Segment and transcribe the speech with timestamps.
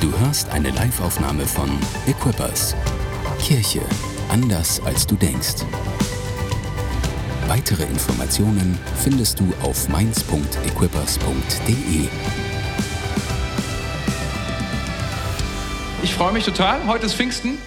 [0.00, 1.68] Du hörst eine Liveaufnahme von
[2.06, 2.76] Equippers.
[3.40, 3.80] Kirche
[4.28, 5.64] anders als du denkst.
[7.48, 12.06] Weitere Informationen findest du auf mainz.equippers.de.
[16.04, 16.86] Ich freue mich total.
[16.86, 17.58] Heute ist Pfingsten.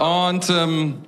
[0.00, 1.04] Und ähm,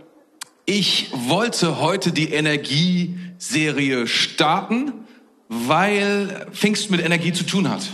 [0.66, 4.92] ich wollte heute die Energieserie starten,
[5.48, 7.88] weil Pfingsten mit Energie zu tun hat.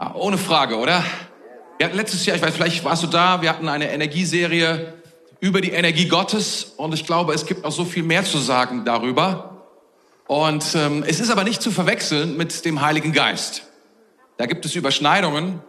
[0.00, 1.02] Ah, ohne Frage, oder?
[1.76, 4.94] Wir hatten letztes Jahr, ich weiß, vielleicht warst du da, wir hatten eine Energieserie
[5.40, 8.84] über die Energie Gottes und ich glaube, es gibt noch so viel mehr zu sagen
[8.84, 9.66] darüber.
[10.28, 13.64] Und ähm, es ist aber nicht zu verwechseln mit dem Heiligen Geist.
[14.36, 15.64] Da gibt es Überschneidungen,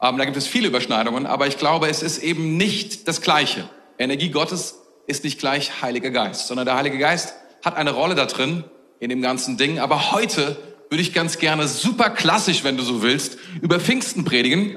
[0.00, 3.68] ähm, da gibt es viele Überschneidungen, aber ich glaube, es ist eben nicht das Gleiche.
[3.98, 8.24] Energie Gottes ist nicht gleich Heiliger Geist, sondern der Heilige Geist hat eine Rolle da
[8.24, 8.64] drin
[9.00, 9.80] in dem ganzen Ding.
[9.80, 10.56] Aber heute
[10.90, 14.76] würde ich ganz gerne super klassisch, wenn du so willst, über Pfingsten predigen.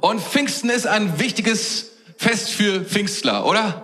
[0.00, 3.82] Und Pfingsten ist ein wichtiges Fest für Pfingstler, oder?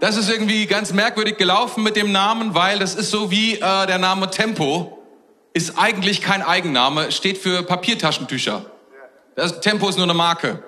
[0.00, 3.86] Das ist irgendwie ganz merkwürdig gelaufen mit dem Namen, weil das ist so wie äh,
[3.86, 4.98] der Name Tempo
[5.54, 8.66] ist eigentlich kein Eigenname, steht für Papiertaschentücher.
[9.36, 10.62] Das Tempo ist nur eine Marke.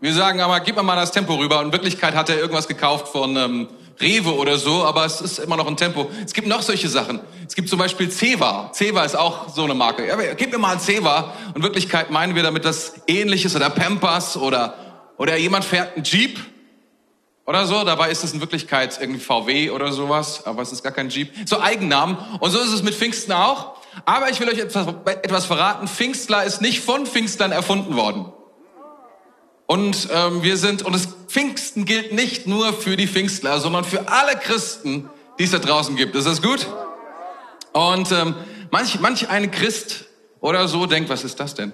[0.00, 1.60] Wir sagen aber, gib mir mal das Tempo rüber.
[1.60, 3.68] In Wirklichkeit hat er irgendwas gekauft von ähm,
[4.00, 6.10] Rewe oder so, aber es ist immer noch ein Tempo.
[6.24, 7.20] Es gibt noch solche Sachen.
[7.46, 8.70] Es gibt zum Beispiel Ceva.
[8.72, 10.06] Ceva ist auch so eine Marke.
[10.06, 11.32] Ja, gib mir mal ein Ceva.
[11.54, 14.74] In Wirklichkeit meinen wir damit das Ähnliches oder Pampers oder,
[15.18, 16.40] oder jemand fährt einen Jeep
[17.46, 17.84] oder so.
[17.84, 21.32] Dabei ist es in Wirklichkeit irgendwie VW oder sowas, aber es ist gar kein Jeep.
[21.46, 22.16] So Eigennamen.
[22.40, 23.76] Und so ist es mit Pfingsten auch.
[24.04, 25.88] Aber ich will euch etwas, etwas verraten.
[25.88, 28.32] Pfingstler ist nicht von Pfingstlern erfunden worden.
[29.70, 34.08] Und ähm, wir sind, und das Pfingsten gilt nicht nur für die Pfingstler, sondern für
[34.08, 36.16] alle Christen, die es da draußen gibt.
[36.16, 36.66] Ist das gut?
[37.72, 38.34] Und ähm,
[38.72, 40.06] manch, manch ein Christ
[40.40, 41.72] oder so denkt, was ist das denn?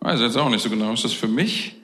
[0.00, 0.94] Weiß jetzt auch nicht so genau.
[0.94, 1.76] Ist das für mich?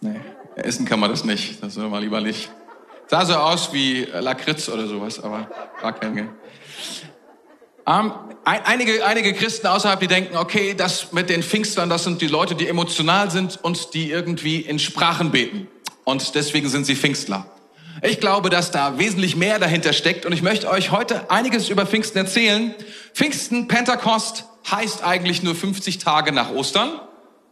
[0.00, 0.20] Nee,
[0.54, 1.60] essen kann man das nicht.
[1.64, 2.48] Das soll man lieber nicht.
[3.08, 5.50] Sah so aus wie Lakritz oder sowas, aber
[5.82, 6.28] war kein Geld.
[7.88, 8.12] Ähm,
[8.44, 12.54] einige, einige Christen außerhalb, die denken, okay, das mit den Pfingstern, das sind die Leute,
[12.54, 15.68] die emotional sind und die irgendwie in Sprachen beten.
[16.04, 17.46] Und deswegen sind sie Pfingstler.
[18.02, 21.86] Ich glaube, dass da wesentlich mehr dahinter steckt und ich möchte euch heute einiges über
[21.86, 22.74] Pfingsten erzählen.
[23.14, 26.90] Pfingsten, Pentekost, heißt eigentlich nur 50 Tage nach Ostern.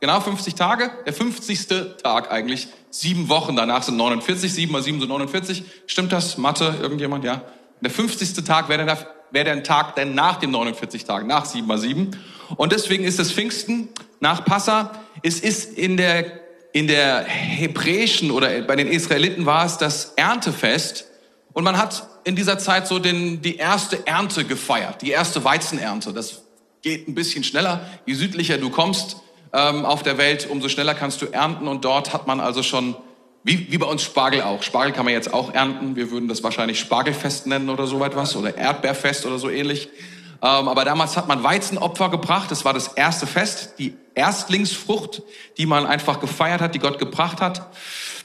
[0.01, 0.91] Genau 50 Tage.
[1.07, 1.97] Der 50.
[2.03, 2.69] Tag eigentlich.
[2.91, 4.53] Sieben Wochen danach sind 49.
[4.53, 5.65] Sieben mal sieben sind 49.
[5.87, 6.37] Stimmt das?
[6.37, 6.75] Mathe?
[6.83, 7.25] Irgendjemand?
[7.25, 7.43] Ja.
[7.81, 8.45] Der 50.
[8.45, 12.11] Tag wäre dann wäre der Tag denn nach den 49 Tagen, nach 7 mal 7.
[12.57, 13.89] Und deswegen ist es Pfingsten
[14.21, 14.93] nach Passa.
[15.23, 16.41] Es ist in der,
[16.73, 21.07] in der hebräischen oder bei den Israeliten war es das Erntefest.
[21.53, 26.13] Und man hat in dieser Zeit so den, die erste Ernte gefeiert, die erste Weizenernte.
[26.13, 26.43] Das
[26.83, 27.89] geht ein bisschen schneller.
[28.05, 29.17] Je südlicher du kommst
[29.53, 31.67] ähm, auf der Welt, umso schneller kannst du ernten.
[31.69, 32.97] Und dort hat man also schon
[33.47, 34.65] wie, wie bei uns Spargel auch.
[34.65, 35.95] Spargel kann man jetzt auch ernten.
[35.95, 39.89] Wir würden das wahrscheinlich Spargelfest nennen oder so etwas oder Erdbeerfest oder so ähnlich.
[40.43, 42.51] Ähm, aber damals hat man Weizenopfer gebracht.
[42.51, 45.23] Das war das erste Fest, die Erstlingsfrucht,
[45.59, 47.69] die man einfach gefeiert hat, die Gott gebracht hat.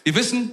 [0.03, 0.51] Wir wissen,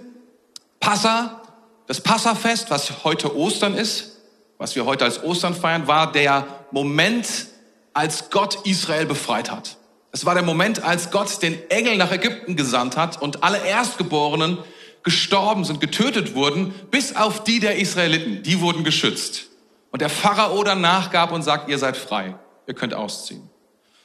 [0.80, 1.40] Passa,
[1.86, 4.18] das Passafest, was heute Ostern ist,
[4.58, 7.46] was wir heute als Ostern feiern, war der Moment,
[7.94, 9.77] als Gott Israel befreit hat.
[10.12, 14.58] Es war der Moment, als Gott den Engel nach Ägypten gesandt hat und alle Erstgeborenen
[15.02, 18.42] gestorben sind, getötet wurden, bis auf die der Israeliten.
[18.42, 19.46] Die wurden geschützt.
[19.90, 22.34] Und der Pharao dann nachgab und sagt, ihr seid frei,
[22.66, 23.48] ihr könnt ausziehen.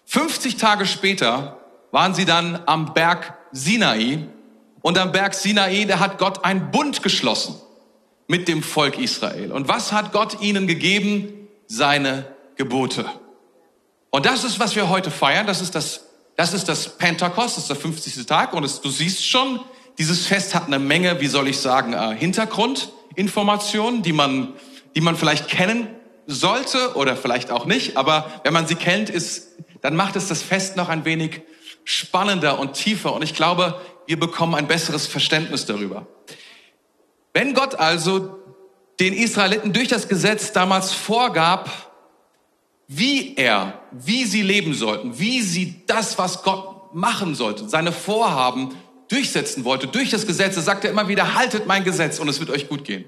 [0.06, 1.58] 50 Tage später
[1.91, 4.28] waren sie dann am Berg Sinai.
[4.81, 7.56] Und am Berg Sinai, da hat Gott einen Bund geschlossen
[8.28, 9.52] mit dem Volk Israel.
[9.52, 11.47] Und was hat Gott ihnen gegeben?
[11.68, 12.25] Seine
[12.56, 13.06] Gebote.
[14.16, 15.47] Und das ist, was wir heute feiern.
[15.47, 16.01] Das ist das,
[16.35, 18.28] das ist das Pentekost, das ist der 50.
[18.28, 18.53] Tag.
[18.53, 19.59] Und es, du siehst schon,
[19.97, 24.53] dieses Fest hat eine Menge, wie soll ich sagen, äh, Hintergrundinformationen, die man,
[24.94, 25.88] die man vielleicht kennen
[26.28, 27.97] sollte oder vielleicht auch nicht.
[27.97, 29.47] Aber wenn man sie kennt, ist,
[29.82, 31.41] dann macht es das Fest noch ein wenig
[31.84, 33.14] spannender und tiefer.
[33.14, 36.05] Und ich glaube, wir bekommen ein besseres Verständnis darüber.
[37.34, 38.38] Wenn Gott also
[38.99, 41.92] den Israeliten durch das Gesetz damals vorgab,
[42.88, 48.76] wie er, wie sie leben sollten, wie sie das, was Gott machen sollte, seine Vorhaben
[49.09, 50.56] durchsetzen wollte, durch das Gesetz.
[50.56, 53.06] Er sagte immer wieder, haltet mein Gesetz und es wird euch gut gehen.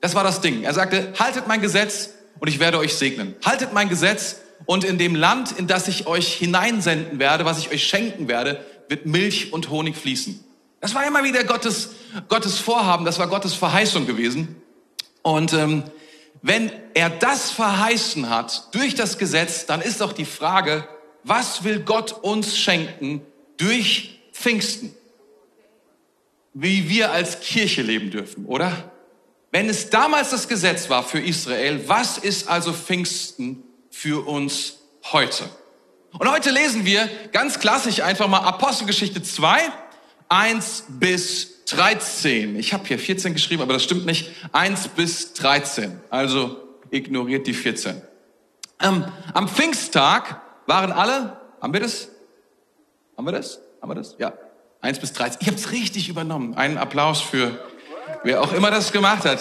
[0.00, 0.62] Das war das Ding.
[0.62, 3.34] Er sagte, haltet mein Gesetz und ich werde euch segnen.
[3.44, 7.70] Haltet mein Gesetz und in dem Land, in das ich euch hineinsenden werde, was ich
[7.70, 10.42] euch schenken werde, wird Milch und Honig fließen.
[10.80, 11.90] Das war immer wieder Gottes,
[12.28, 14.56] Gottes Vorhaben, das war Gottes Verheißung gewesen.
[15.22, 15.84] Und ähm,
[16.42, 20.88] wenn er das verheißen hat durch das Gesetz, dann ist doch die Frage,
[21.24, 23.20] was will Gott uns schenken
[23.56, 24.94] durch Pfingsten?
[26.54, 28.92] Wie wir als Kirche leben dürfen, oder?
[29.50, 34.78] Wenn es damals das Gesetz war für Israel, was ist also Pfingsten für uns
[35.12, 35.48] heute?
[36.18, 39.60] Und heute lesen wir ganz klassisch einfach mal Apostelgeschichte 2,
[40.28, 42.56] 1 bis 13.
[42.56, 44.30] Ich habe hier 14 geschrieben, aber das stimmt nicht.
[44.52, 46.00] 1 bis 13.
[46.10, 46.56] Also
[46.90, 48.00] ignoriert die 14.
[48.80, 52.08] Ähm, am Pfingsttag waren alle, haben wir das?
[53.16, 53.60] Haben wir das?
[53.80, 54.16] Haben wir das?
[54.18, 54.32] Ja.
[54.80, 55.38] 1 bis 13.
[55.40, 56.54] Ich habe es richtig übernommen.
[56.54, 57.58] Einen Applaus für
[58.22, 59.40] wer auch immer das gemacht hat.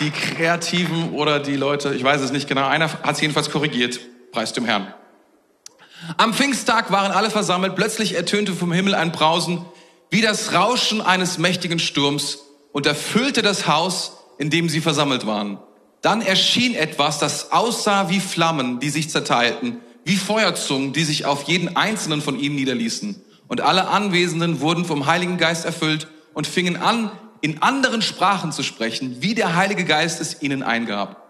[0.00, 2.66] Die Kreativen oder die Leute, ich weiß es nicht genau.
[2.66, 4.00] Einer hat es jedenfalls korrigiert.
[4.32, 4.94] Preis dem Herrn.
[6.16, 7.76] Am Pfingsttag waren alle versammelt.
[7.76, 9.64] Plötzlich ertönte vom Himmel ein Brausen
[10.12, 12.40] wie das Rauschen eines mächtigen Sturms
[12.70, 15.58] und erfüllte das Haus, in dem sie versammelt waren.
[16.02, 21.44] Dann erschien etwas, das aussah wie Flammen, die sich zerteilten, wie Feuerzungen, die sich auf
[21.44, 23.22] jeden einzelnen von ihnen niederließen.
[23.48, 27.10] Und alle Anwesenden wurden vom Heiligen Geist erfüllt und fingen an,
[27.40, 31.22] in anderen Sprachen zu sprechen, wie der Heilige Geist es ihnen eingab.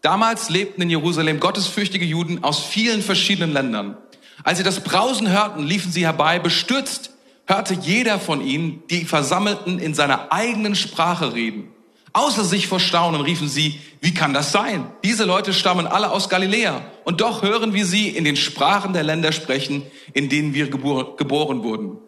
[0.00, 3.96] Damals lebten in Jerusalem gottesfürchtige Juden aus vielen verschiedenen Ländern.
[4.44, 7.10] Als sie das Brausen hörten, liefen sie herbei, bestürzt
[7.46, 11.68] hörte jeder von ihnen die Versammelten in seiner eigenen Sprache reden.
[12.12, 14.86] Außer sich vor Staunen riefen sie, wie kann das sein?
[15.02, 19.02] Diese Leute stammen alle aus Galiläa und doch hören wir sie in den Sprachen der
[19.02, 19.82] Länder sprechen,
[20.12, 21.98] in denen wir gebor geboren wurden.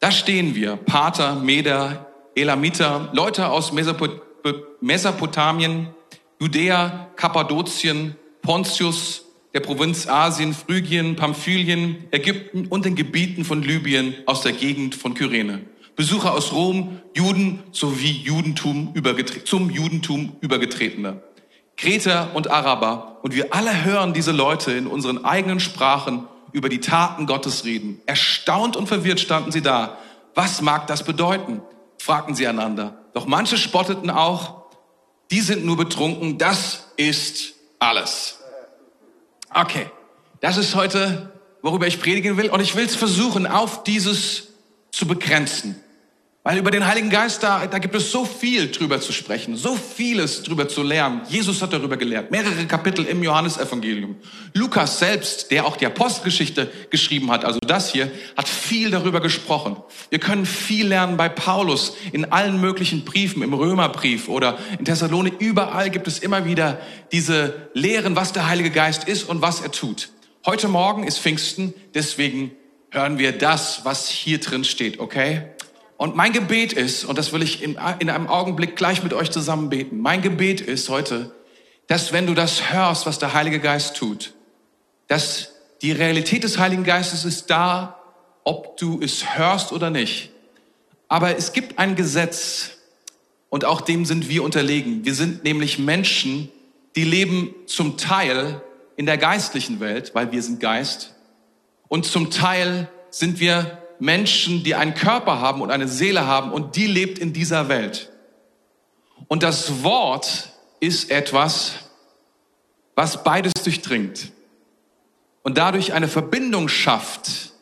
[0.00, 4.20] Da stehen wir, Pater, Meder, Elamiter, Leute aus Mesopot
[4.80, 5.94] Mesopotamien,
[6.40, 9.24] Judäa, Kappadokien, Pontius,
[9.54, 15.14] der Provinz Asien, Phrygien, Pamphylien, Ägypten und den Gebieten von Libyen aus der Gegend von
[15.14, 15.60] Kyrene.
[15.94, 18.94] Besucher aus Rom, Juden sowie Judentum
[19.44, 21.22] zum Judentum übergetretene.
[21.76, 23.18] Kreter und Araber.
[23.22, 28.00] Und wir alle hören diese Leute in unseren eigenen Sprachen über die Taten Gottes reden.
[28.06, 29.98] Erstaunt und verwirrt standen sie da.
[30.34, 31.60] Was mag das bedeuten?
[31.98, 32.98] fragten sie einander.
[33.14, 34.62] Doch manche spotteten auch.
[35.30, 36.38] Die sind nur betrunken.
[36.38, 38.41] Das ist alles.
[39.54, 39.86] Okay,
[40.40, 42.50] das ist heute, worüber ich predigen will.
[42.50, 44.48] Und ich will es versuchen, auf dieses
[44.90, 45.81] zu begrenzen.
[46.44, 49.76] Weil über den Heiligen Geist, da, da gibt es so viel drüber zu sprechen, so
[49.76, 51.20] vieles drüber zu lernen.
[51.28, 54.16] Jesus hat darüber gelehrt, mehrere Kapitel im Johannesevangelium.
[54.52, 59.76] Lukas selbst, der auch die Apostelgeschichte geschrieben hat, also das hier, hat viel darüber gesprochen.
[60.10, 65.34] Wir können viel lernen bei Paulus in allen möglichen Briefen, im Römerbrief oder in Thessalonik.
[65.38, 66.80] Überall gibt es immer wieder
[67.12, 70.08] diese Lehren, was der Heilige Geist ist und was er tut.
[70.44, 72.50] Heute Morgen ist Pfingsten, deswegen
[72.90, 75.44] hören wir das, was hier drin steht, okay?
[76.02, 79.30] Und mein Gebet ist, und das will ich in, in einem Augenblick gleich mit euch
[79.30, 81.30] zusammen beten, mein Gebet ist heute,
[81.86, 84.34] dass wenn du das hörst, was der Heilige Geist tut,
[85.06, 85.50] dass
[85.80, 88.00] die Realität des Heiligen Geistes ist da,
[88.42, 90.30] ob du es hörst oder nicht.
[91.06, 92.72] Aber es gibt ein Gesetz
[93.48, 95.04] und auch dem sind wir unterlegen.
[95.04, 96.48] Wir sind nämlich Menschen,
[96.96, 98.60] die leben zum Teil
[98.96, 101.14] in der geistlichen Welt, weil wir sind Geist.
[101.86, 106.74] Und zum Teil sind wir Menschen, die einen Körper haben und eine Seele haben und
[106.74, 108.10] die lebt in dieser Welt.
[109.28, 110.48] Und das Wort
[110.80, 111.74] ist etwas,
[112.96, 114.32] was beides durchdringt
[115.44, 117.52] und dadurch eine Verbindung schafft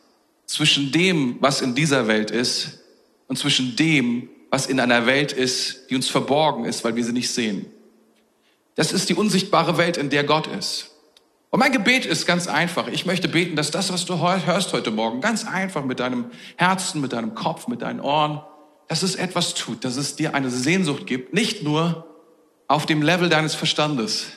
[0.47, 2.79] zwischen dem, was in dieser Welt ist
[3.27, 7.13] und zwischen dem, was in einer Welt ist, die uns verborgen ist, weil wir sie
[7.13, 7.67] nicht sehen.
[8.73, 10.90] Das ist die unsichtbare Welt, in der Gott ist.
[11.51, 12.87] Und mein Gebet ist ganz einfach.
[12.87, 17.01] Ich möchte beten, dass das, was du hörst heute Morgen, ganz einfach mit deinem Herzen,
[17.01, 18.41] mit deinem Kopf, mit deinen Ohren,
[18.87, 22.07] dass es etwas tut, dass es dir eine Sehnsucht gibt, nicht nur
[22.69, 24.27] auf dem Level deines Verstandes,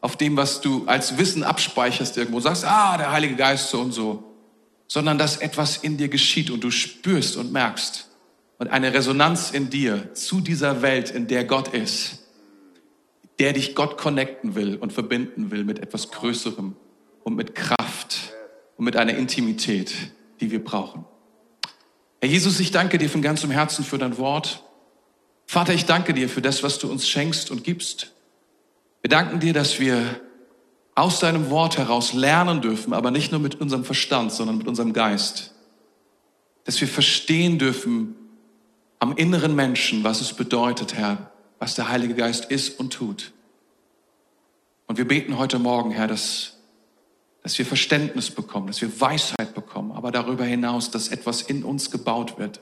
[0.00, 3.92] auf dem, was du als Wissen abspeicherst irgendwo, sagst, ah, der Heilige Geist so und
[3.92, 4.24] so,
[4.88, 8.08] sondern dass etwas in dir geschieht und du spürst und merkst
[8.58, 12.21] und eine Resonanz in dir zu dieser Welt, in der Gott ist
[13.42, 16.76] der dich Gott connecten will und verbinden will mit etwas Größerem
[17.24, 18.32] und mit Kraft
[18.76, 19.92] und mit einer Intimität,
[20.40, 21.04] die wir brauchen.
[22.20, 24.62] Herr Jesus, ich danke dir von ganzem Herzen für dein Wort.
[25.44, 28.12] Vater, ich danke dir für das, was du uns schenkst und gibst.
[29.00, 30.20] Wir danken dir, dass wir
[30.94, 34.92] aus deinem Wort heraus lernen dürfen, aber nicht nur mit unserem Verstand, sondern mit unserem
[34.92, 35.52] Geist.
[36.62, 38.14] Dass wir verstehen dürfen
[39.00, 41.31] am inneren Menschen, was es bedeutet, Herr,
[41.62, 43.32] was der Heilige Geist ist und tut.
[44.88, 46.58] Und wir beten heute Morgen, Herr, dass,
[47.44, 51.92] dass wir Verständnis bekommen, dass wir Weisheit bekommen, aber darüber hinaus, dass etwas in uns
[51.92, 52.58] gebaut wird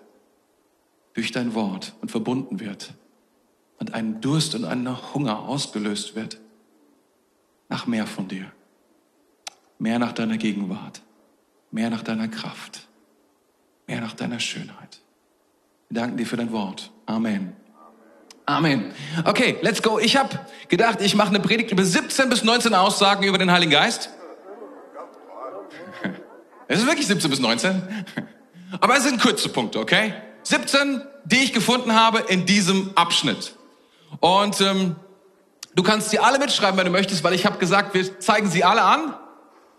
[1.14, 2.92] durch dein Wort und verbunden wird.
[3.78, 6.38] und ein Durst und ein Hunger ausgelöst wird
[7.70, 8.52] nach mehr von dir,
[9.78, 11.00] mehr nach deiner Gegenwart,
[11.70, 12.86] mehr nach deiner Kraft,
[13.86, 15.00] mehr nach deiner Schönheit.
[15.88, 16.92] Wir danken dir für dein Wort.
[17.06, 17.56] Amen.
[18.50, 18.92] Amen.
[19.24, 20.00] Okay, let's go.
[20.00, 23.70] Ich habe gedacht, ich mache eine Predigt über 17 bis 19 Aussagen über den Heiligen
[23.70, 24.10] Geist.
[26.66, 27.82] Es ist wirklich 17 bis 19.
[28.80, 30.14] Aber es sind kurze Punkte, okay?
[30.44, 33.54] 17, die ich gefunden habe in diesem Abschnitt.
[34.18, 34.96] Und ähm,
[35.74, 38.64] du kannst sie alle mitschreiben, wenn du möchtest, weil ich habe gesagt, wir zeigen sie
[38.64, 39.14] alle an.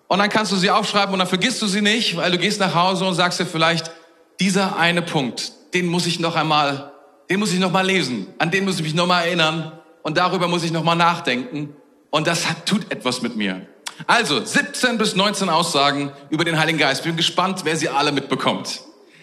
[0.08, 2.60] Und dann kannst du sie aufschreiben und dann vergisst du sie nicht, weil du gehst
[2.62, 3.92] nach Hause und sagst dir vielleicht,
[4.40, 6.91] dieser eine Punkt, den muss ich noch einmal,
[7.32, 9.72] den muss ich noch mal lesen, an den muss ich mich noch mal erinnern
[10.02, 11.74] und darüber muss ich noch mal nachdenken
[12.10, 13.66] und das hat, tut etwas mit mir.
[14.06, 17.06] Also 17 bis 19 Aussagen über den Heiligen Geist.
[17.06, 18.82] Bin gespannt, wer sie alle mitbekommt.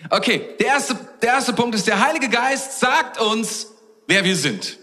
[0.09, 3.75] Okay, der erste, der erste Punkt ist, der Heilige Geist sagt uns,
[4.07, 4.79] wer wir sind.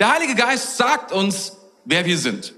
[0.00, 2.52] Der Heilige Geist sagt uns, wer wir sind.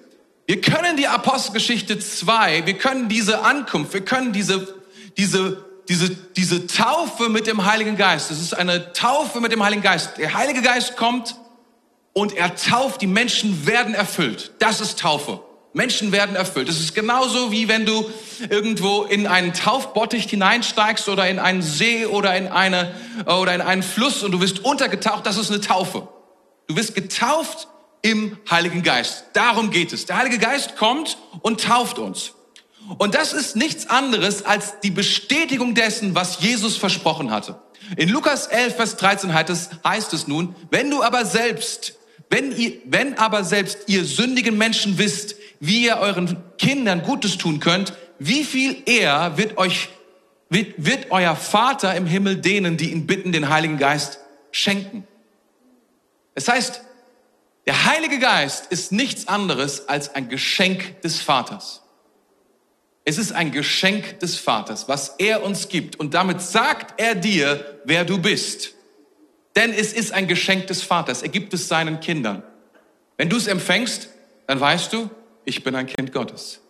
[0.46, 4.74] Wir können die Apostelgeschichte 2, wir können diese Ankunft, wir können diese,
[5.18, 8.30] diese, diese, diese Taufe mit dem Heiligen Geist.
[8.30, 10.18] Es ist eine Taufe mit dem Heiligen Geist.
[10.18, 11.36] Der Heilige Geist kommt
[12.12, 14.52] und er tauft, die Menschen werden erfüllt.
[14.58, 15.40] Das ist Taufe.
[15.72, 16.68] Menschen werden erfüllt.
[16.68, 18.10] Es ist genauso wie wenn du
[18.48, 22.94] irgendwo in einen Taufbottich hineinsteigst oder in einen See oder in eine
[23.26, 25.26] oder in einen Fluss und du wirst untergetaucht.
[25.26, 26.08] Das ist eine Taufe.
[26.66, 27.68] Du wirst getauft
[28.02, 29.24] im Heiligen Geist.
[29.34, 30.06] Darum geht es.
[30.06, 32.32] Der Heilige Geist kommt und tauft uns.
[32.96, 37.60] Und das ist nichts anderes als die Bestätigung dessen, was Jesus versprochen hatte.
[37.96, 39.70] In Lukas 11, Vers 13 heißt es,
[40.12, 41.94] es nun, wenn du aber selbst,
[42.30, 47.60] wenn ihr, wenn aber selbst ihr sündigen Menschen wisst, wie ihr euren Kindern Gutes tun
[47.60, 49.88] könnt, wie viel eher wird euch,
[50.50, 54.18] wird, wird euer Vater im Himmel denen, die ihn bitten, den Heiligen Geist
[54.50, 55.06] schenken.
[56.34, 56.82] Das heißt,
[57.66, 61.82] der Heilige Geist ist nichts anderes als ein Geschenk des Vaters.
[63.08, 65.96] Es ist ein Geschenk des Vaters, was er uns gibt.
[65.96, 68.74] Und damit sagt er dir, wer du bist.
[69.56, 71.22] Denn es ist ein Geschenk des Vaters.
[71.22, 72.42] Er gibt es seinen Kindern.
[73.16, 74.10] Wenn du es empfängst,
[74.46, 75.08] dann weißt du,
[75.46, 76.60] ich bin ein Kind Gottes.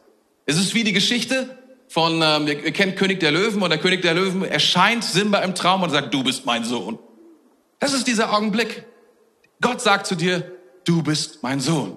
[0.46, 4.02] Es ist wie die Geschichte von, ähm, ihr kennt König der Löwen und der König
[4.02, 7.00] der Löwen erscheint Simba im Traum und sagt, du bist mein Sohn.
[7.80, 8.84] Das ist dieser Augenblick.
[9.60, 10.52] Gott sagt zu dir,
[10.84, 11.96] du bist mein Sohn.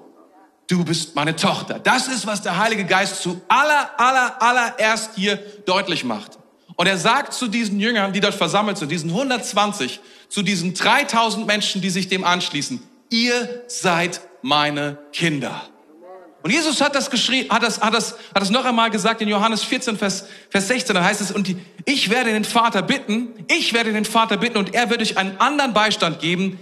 [0.71, 1.79] Du bist meine Tochter.
[1.79, 5.35] Das ist, was der Heilige Geist zu aller, aller, allererst hier
[5.65, 6.39] deutlich macht.
[6.77, 9.99] Und er sagt zu diesen Jüngern, die dort versammelt sind, diesen 120,
[10.29, 15.61] zu diesen 3000 Menschen, die sich dem anschließen, ihr seid meine Kinder.
[16.41, 19.27] Und Jesus hat das geschrieben, hat das, hat das, hat das noch einmal gesagt in
[19.27, 20.95] Johannes 14, Vers, Vers 16.
[20.95, 24.57] Da heißt es, und die, ich werde den Vater bitten, ich werde den Vater bitten
[24.57, 26.57] und er wird euch einen anderen Beistand geben,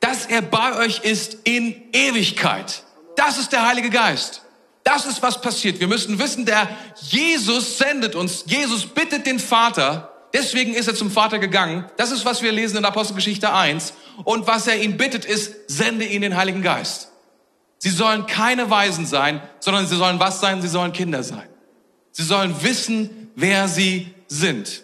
[0.00, 2.84] dass er bei euch ist in Ewigkeit.
[3.16, 4.42] Das ist der Heilige Geist.
[4.84, 5.78] Das ist, was passiert.
[5.80, 6.68] Wir müssen wissen, der
[7.00, 8.44] Jesus sendet uns.
[8.46, 10.12] Jesus bittet den Vater.
[10.32, 11.84] Deswegen ist er zum Vater gegangen.
[11.96, 13.92] Das ist, was wir lesen in Apostelgeschichte 1.
[14.24, 17.10] Und was er ihn bittet, ist, sende ihn den Heiligen Geist.
[17.78, 20.62] Sie sollen keine Weisen sein, sondern sie sollen was sein?
[20.62, 21.48] Sie sollen Kinder sein.
[22.12, 24.82] Sie sollen wissen, wer sie sind.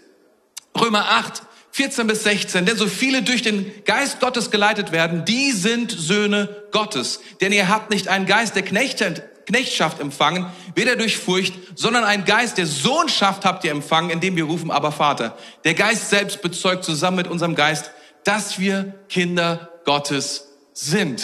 [0.78, 1.42] Römer 8,
[1.78, 2.66] 14 bis 16.
[2.66, 7.20] Denn so viele durch den Geist Gottes geleitet werden, die sind Söhne Gottes.
[7.40, 12.58] Denn ihr habt nicht einen Geist der Knechtschaft empfangen, weder durch Furcht, sondern einen Geist
[12.58, 15.38] der Sohnschaft habt ihr empfangen, indem wir rufen, aber Vater.
[15.62, 17.92] Der Geist selbst bezeugt zusammen mit unserem Geist,
[18.24, 21.22] dass wir Kinder Gottes sind.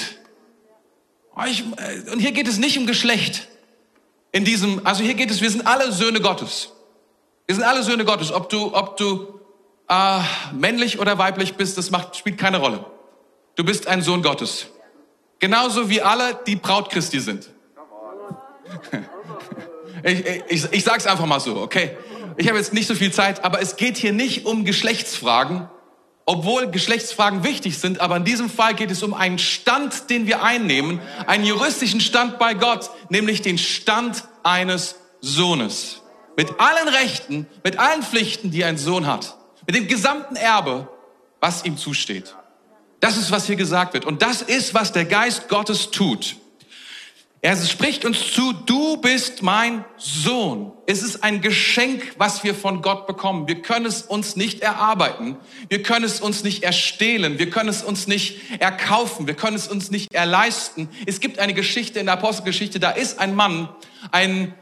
[1.36, 3.48] Äh, und hier geht es nicht um Geschlecht.
[4.30, 6.70] In diesem, also hier geht es, wir sind alle Söhne Gottes.
[7.46, 8.30] Wir sind alle Söhne Gottes.
[8.30, 9.40] Ob du, ob du
[9.88, 10.20] äh,
[10.52, 12.84] männlich oder weiblich bist, das macht, spielt keine Rolle.
[13.56, 14.66] Du bist ein Sohn Gottes.
[15.38, 17.50] Genauso wie alle, die Braut Christi sind.
[20.02, 21.96] ich, ich, ich sag's einfach mal so, okay?
[22.36, 25.68] Ich habe jetzt nicht so viel Zeit, aber es geht hier nicht um Geschlechtsfragen,
[26.26, 30.42] obwohl Geschlechtsfragen wichtig sind, aber in diesem Fall geht es um einen Stand, den wir
[30.42, 36.00] einnehmen, einen juristischen Stand bei Gott, nämlich den Stand eines Sohnes.
[36.36, 39.36] Mit allen Rechten, mit allen Pflichten, die ein Sohn hat.
[39.66, 40.88] Mit dem gesamten Erbe,
[41.40, 42.34] was ihm zusteht.
[43.00, 44.04] Das ist, was hier gesagt wird.
[44.04, 46.36] Und das ist, was der Geist Gottes tut.
[47.44, 50.72] Er spricht uns zu, du bist mein Sohn.
[50.86, 53.46] Es ist ein Geschenk, was wir von Gott bekommen.
[53.46, 55.36] Wir können es uns nicht erarbeiten.
[55.68, 57.38] Wir können es uns nicht erstehlen.
[57.38, 59.26] Wir können es uns nicht erkaufen.
[59.26, 60.88] Wir können es uns nicht erleisten.
[61.04, 63.68] Es gibt eine Geschichte in der Apostelgeschichte, da ist ein Mann,
[64.10, 64.54] ein,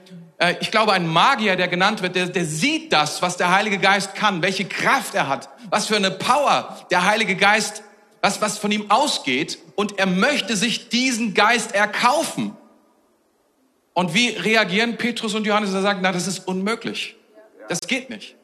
[0.43, 3.79] äh, ich glaube, ein Magier, der genannt wird, der, der sieht das, was der Heilige
[3.79, 7.83] Geist kann, welche Kraft er hat, was für eine Power der Heilige Geist
[8.23, 12.57] was, was von ihm ausgeht und er möchte sich diesen Geist erkaufen.
[13.95, 15.75] Und wie reagieren Petrus und Johannes?
[15.75, 17.17] Er sagen, na, das ist unmöglich.
[17.69, 18.37] Das geht nicht.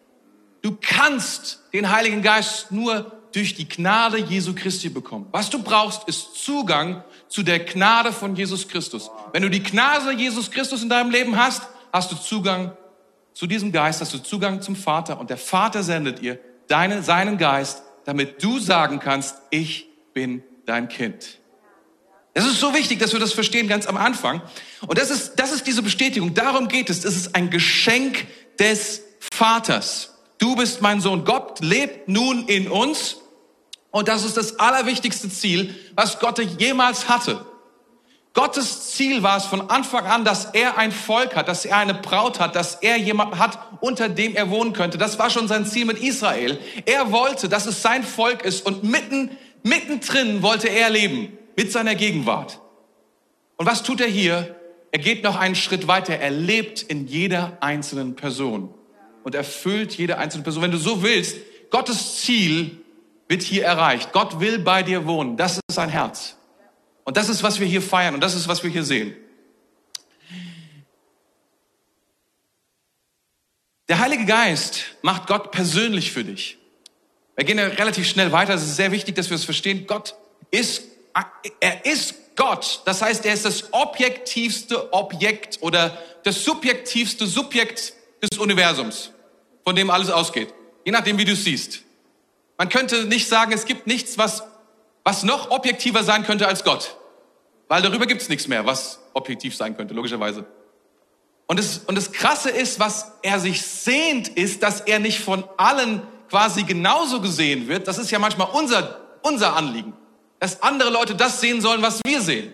[0.62, 5.28] Du kannst den Heiligen Geist nur durch die Gnade Jesu Christi bekommen.
[5.30, 9.10] Was du brauchst, ist Zugang zu der Gnade von Jesus Christus.
[9.32, 11.62] Wenn du die Gnade Jesus Christus in deinem Leben hast,
[11.92, 12.76] hast du Zugang
[13.35, 17.38] zu diesem Geist, hast du Zugang zum Vater und der Vater sendet ihr deinen, seinen
[17.38, 21.38] Geist, damit du sagen kannst, ich bin dein Kind.
[22.35, 24.42] Das ist so wichtig, dass wir das verstehen ganz am Anfang.
[24.87, 26.35] Und das ist, das ist diese Bestätigung.
[26.35, 27.04] Darum geht es.
[27.04, 28.26] Es ist ein Geschenk
[28.59, 29.02] des
[29.33, 30.14] Vaters.
[30.38, 31.25] Du bist mein Sohn.
[31.25, 33.16] Gott lebt nun in uns.
[33.90, 37.45] Und das ist das allerwichtigste Ziel, was Gott jemals hatte.
[38.38, 41.95] Gottes Ziel war es von Anfang an, dass er ein Volk hat, dass er eine
[41.95, 44.97] Braut hat, dass er jemand hat, unter dem er wohnen könnte.
[44.97, 46.57] Das war schon sein Ziel mit Israel.
[46.87, 51.97] Er wollte, dass es sein Volk ist und mitten, mittendrin wollte er leben mit seiner
[51.97, 52.61] Gegenwart.
[53.57, 54.54] Und was tut er hier?
[54.92, 56.14] Er geht noch einen Schritt weiter.
[56.14, 58.73] Er lebt in jeder einzelnen Person
[59.25, 60.62] und erfüllt jede einzelne Person.
[60.62, 61.38] Wenn du so willst,
[61.71, 62.83] Gottes Ziel
[63.26, 64.12] wird hier erreicht.
[64.12, 65.37] Gott will bei dir wohnen.
[65.37, 66.38] Das ist sein Herz.
[67.08, 69.16] Und das ist, was wir hier feiern und das ist, was wir hier sehen.
[73.88, 76.58] Der Heilige Geist macht Gott persönlich für dich.
[77.34, 78.52] Wir gehen ja relativ schnell weiter.
[78.52, 79.86] Es ist sehr wichtig, dass wir es verstehen.
[79.86, 80.16] Gott
[80.50, 80.82] ist,
[81.60, 82.82] er ist Gott.
[82.84, 89.12] Das heißt, er ist das objektivste Objekt oder das subjektivste Subjekt des Universums,
[89.64, 90.52] von dem alles ausgeht.
[90.84, 91.84] Je nachdem, wie du es siehst.
[92.58, 94.42] Man könnte nicht sagen, es gibt nichts, was,
[95.04, 96.97] was noch objektiver sein könnte als Gott.
[97.68, 100.46] Weil darüber gibt es nichts mehr, was objektiv sein könnte, logischerweise.
[101.46, 105.44] Und das, und das Krasse ist, was er sich sehnt, ist, dass er nicht von
[105.56, 107.88] allen quasi genauso gesehen wird.
[107.88, 109.94] Das ist ja manchmal unser, unser Anliegen.
[110.40, 112.52] Dass andere Leute das sehen sollen, was wir sehen.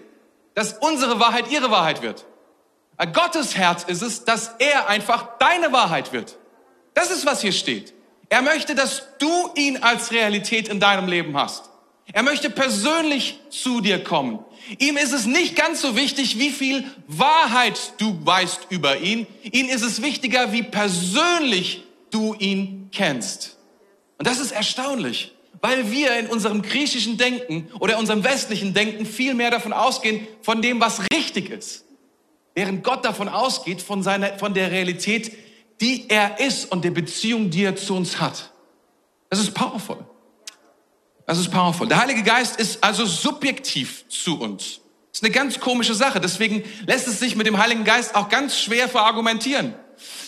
[0.55, 2.25] Dass unsere Wahrheit ihre Wahrheit wird.
[2.97, 6.39] Aber Gottes Herz ist es, dass er einfach deine Wahrheit wird.
[6.95, 7.93] Das ist, was hier steht.
[8.29, 11.71] Er möchte, dass du ihn als Realität in deinem Leben hast.
[12.13, 14.45] Er möchte persönlich zu dir kommen.
[14.79, 19.27] Ihm ist es nicht ganz so wichtig, wie viel Wahrheit du weißt über ihn.
[19.43, 23.57] Ihm ist es wichtiger, wie persönlich du ihn kennst.
[24.19, 29.35] Und das ist erstaunlich, weil wir in unserem griechischen Denken oder unserem westlichen Denken viel
[29.35, 31.85] mehr davon ausgehen, von dem, was richtig ist.
[32.55, 35.33] Während Gott davon ausgeht, von, seiner, von der Realität,
[35.81, 38.53] die er ist und der Beziehung, die er zu uns hat.
[39.29, 40.07] Das ist powerful.
[41.27, 41.89] Das ist powerful.
[41.89, 44.81] Der Heilige Geist ist also subjektiv zu uns.
[45.11, 46.21] Das ist eine ganz komische Sache.
[46.21, 49.75] Deswegen lässt es sich mit dem Heiligen Geist auch ganz schwer verargumentieren.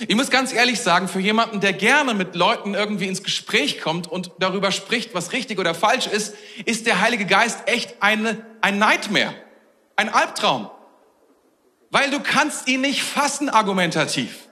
[0.06, 4.06] Ich muss ganz ehrlich sagen, für jemanden, der gerne mit Leuten irgendwie ins Gespräch kommt
[4.06, 8.78] und darüber spricht, was richtig oder falsch ist, ist der Heilige Geist echt eine, ein
[8.78, 9.34] Nightmare,
[9.96, 10.70] ein Albtraum.
[11.90, 14.48] Weil du kannst ihn nicht fassen argumentativ.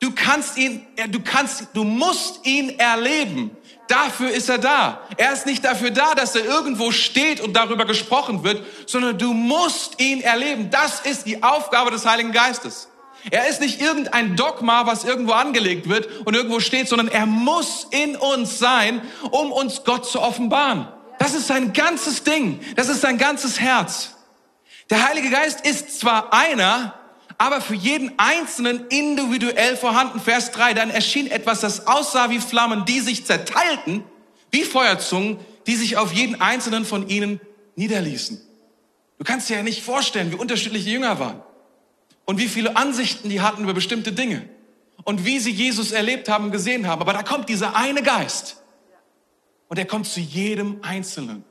[0.00, 3.56] Du kannst ihn, du kannst, du musst ihn erleben.
[3.92, 5.02] Dafür ist er da.
[5.18, 9.34] Er ist nicht dafür da, dass er irgendwo steht und darüber gesprochen wird, sondern du
[9.34, 10.70] musst ihn erleben.
[10.70, 12.88] Das ist die Aufgabe des Heiligen Geistes.
[13.30, 17.86] Er ist nicht irgendein Dogma, was irgendwo angelegt wird und irgendwo steht, sondern er muss
[17.90, 20.88] in uns sein, um uns Gott zu offenbaren.
[21.18, 22.60] Das ist sein ganzes Ding.
[22.76, 24.16] Das ist sein ganzes Herz.
[24.88, 26.94] Der Heilige Geist ist zwar einer,
[27.38, 30.20] aber für jeden Einzelnen individuell vorhanden.
[30.20, 34.04] Vers 3, dann erschien etwas, das aussah wie Flammen, die sich zerteilten,
[34.50, 37.40] wie Feuerzungen, die sich auf jeden Einzelnen von ihnen
[37.76, 38.40] niederließen.
[39.18, 41.42] Du kannst dir ja nicht vorstellen, wie unterschiedliche Jünger waren
[42.24, 44.48] und wie viele Ansichten die hatten über bestimmte Dinge
[45.04, 47.00] und wie sie Jesus erlebt haben, gesehen haben.
[47.00, 48.62] Aber da kommt dieser eine Geist
[49.68, 51.44] und er kommt zu jedem Einzelnen.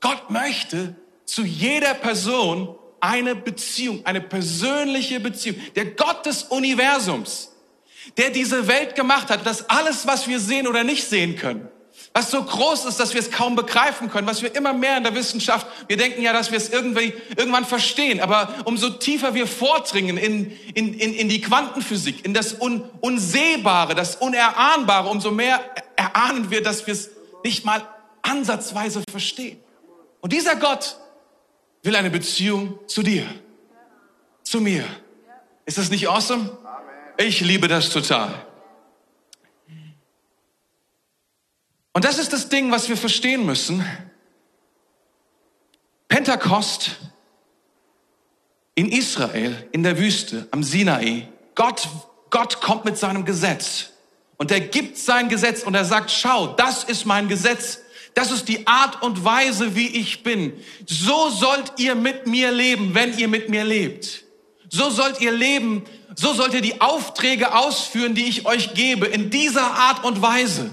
[0.00, 5.56] Gott möchte zu jeder Person eine Beziehung, eine persönliche Beziehung.
[5.76, 7.52] Der Gott des Universums,
[8.16, 11.68] der diese Welt gemacht hat, dass alles, was wir sehen oder nicht sehen können,
[12.14, 15.04] was so groß ist, dass wir es kaum begreifen können, was wir immer mehr in
[15.04, 19.46] der Wissenschaft, wir denken ja, dass wir es irgendwie irgendwann verstehen, aber umso tiefer wir
[19.46, 25.60] vordringen in, in, in, in die Quantenphysik, in das Un, Unsehbare, das Unerahnbare, umso mehr
[25.96, 27.10] erahnen wir, dass wir es
[27.44, 27.82] nicht mal
[28.22, 29.60] ansatzweise verstehen.
[30.22, 30.96] Und dieser Gott,
[31.84, 33.26] will eine Beziehung zu dir,
[34.42, 34.84] zu mir.
[35.66, 36.56] Ist das nicht awesome?
[37.18, 38.46] Ich liebe das total.
[41.92, 43.84] Und das ist das Ding, was wir verstehen müssen.
[46.08, 46.96] Pentekost
[48.74, 51.28] in Israel, in der Wüste, am Sinai.
[51.54, 51.88] Gott,
[52.30, 53.90] Gott kommt mit seinem Gesetz.
[54.36, 57.78] Und er gibt sein Gesetz und er sagt, schau, das ist mein Gesetz,
[58.14, 60.52] Das ist die Art und Weise, wie ich bin.
[60.86, 64.24] So sollt ihr mit mir leben, wenn ihr mit mir lebt.
[64.70, 69.30] So sollt ihr leben, so sollt ihr die Aufträge ausführen, die ich euch gebe, in
[69.30, 70.70] dieser Art und Weise.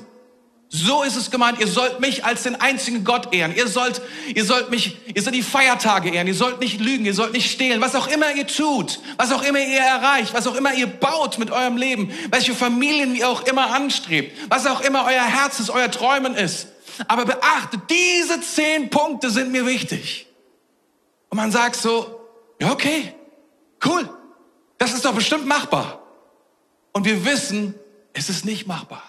[0.73, 1.59] So ist es gemeint.
[1.59, 3.53] Ihr sollt mich als den einzigen Gott ehren.
[3.53, 4.01] Ihr sollt,
[4.33, 6.27] ihr sollt mich, ihr sollt die Feiertage ehren.
[6.27, 7.05] Ihr sollt nicht lügen.
[7.05, 7.81] Ihr sollt nicht stehlen.
[7.81, 11.39] Was auch immer ihr tut, was auch immer ihr erreicht, was auch immer ihr baut
[11.39, 15.91] mit eurem Leben, welche Familien ihr auch immer anstrebt, was auch immer euer Herzens, euer
[15.91, 16.67] Träumen ist.
[17.07, 20.27] Aber beachtet, diese zehn Punkte sind mir wichtig.
[21.29, 22.21] Und man sagt so,
[22.59, 23.15] ja, okay,
[23.85, 24.09] cool.
[24.77, 26.01] Das ist doch bestimmt machbar.
[26.91, 27.73] Und wir wissen,
[28.13, 29.03] es ist nicht machbar.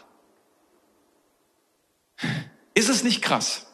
[2.75, 3.67] Ist es nicht krass?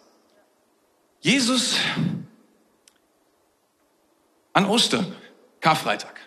[1.21, 1.77] Jesus
[4.53, 5.15] an Ostern,
[5.61, 6.19] Karfreitag.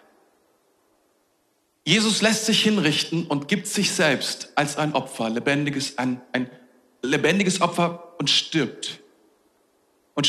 [1.84, 6.50] Jesus lässt sich hinrichten und gibt sich selbst als ein Opfer, lebendiges, ein, ein
[7.02, 9.00] lebendiges Opfer und stirbt.
[10.14, 10.28] Und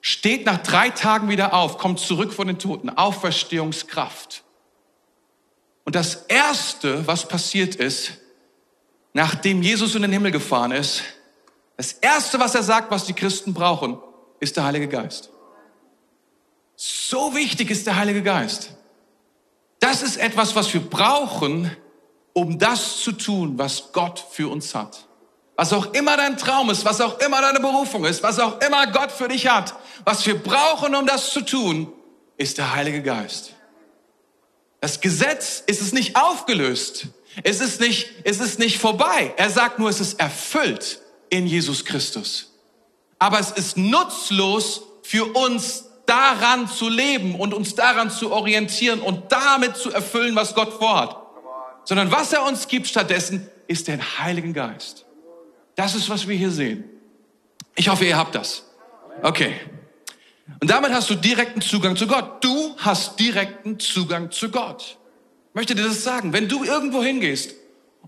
[0.00, 4.44] steht nach drei Tagen wieder auf, kommt zurück von den Toten, Auferstehungskraft.
[5.84, 8.18] Und das Erste, was passiert ist,
[9.14, 11.02] nachdem Jesus in den Himmel gefahren ist,
[11.76, 13.98] das Erste, was er sagt, was die Christen brauchen,
[14.40, 15.30] ist der Heilige Geist.
[16.76, 18.74] So wichtig ist der Heilige Geist.
[19.80, 21.74] Das ist etwas, was wir brauchen,
[22.32, 25.07] um das zu tun, was Gott für uns hat.
[25.58, 28.86] Was auch immer dein Traum ist, was auch immer deine Berufung ist, was auch immer
[28.92, 31.92] Gott für dich hat, was wir brauchen, um das zu tun,
[32.36, 33.54] ist der Heilige Geist.
[34.80, 37.08] Das Gesetz ist es nicht aufgelöst.
[37.42, 39.34] Es ist nicht, es ist nicht vorbei.
[39.36, 42.52] Er sagt nur, es ist erfüllt in Jesus Christus.
[43.18, 49.32] Aber es ist nutzlos für uns daran zu leben und uns daran zu orientieren und
[49.32, 51.16] damit zu erfüllen, was Gott vorhat.
[51.82, 55.04] Sondern was er uns gibt stattdessen, ist den Heiligen Geist.
[55.78, 56.82] Das ist, was wir hier sehen.
[57.76, 58.64] Ich hoffe, ihr habt das.
[59.22, 59.54] Okay.
[60.60, 62.42] Und damit hast du direkten Zugang zu Gott.
[62.42, 64.98] Du hast direkten Zugang zu Gott.
[65.50, 66.32] Ich möchte dir das sagen.
[66.32, 67.54] Wenn du irgendwo hingehst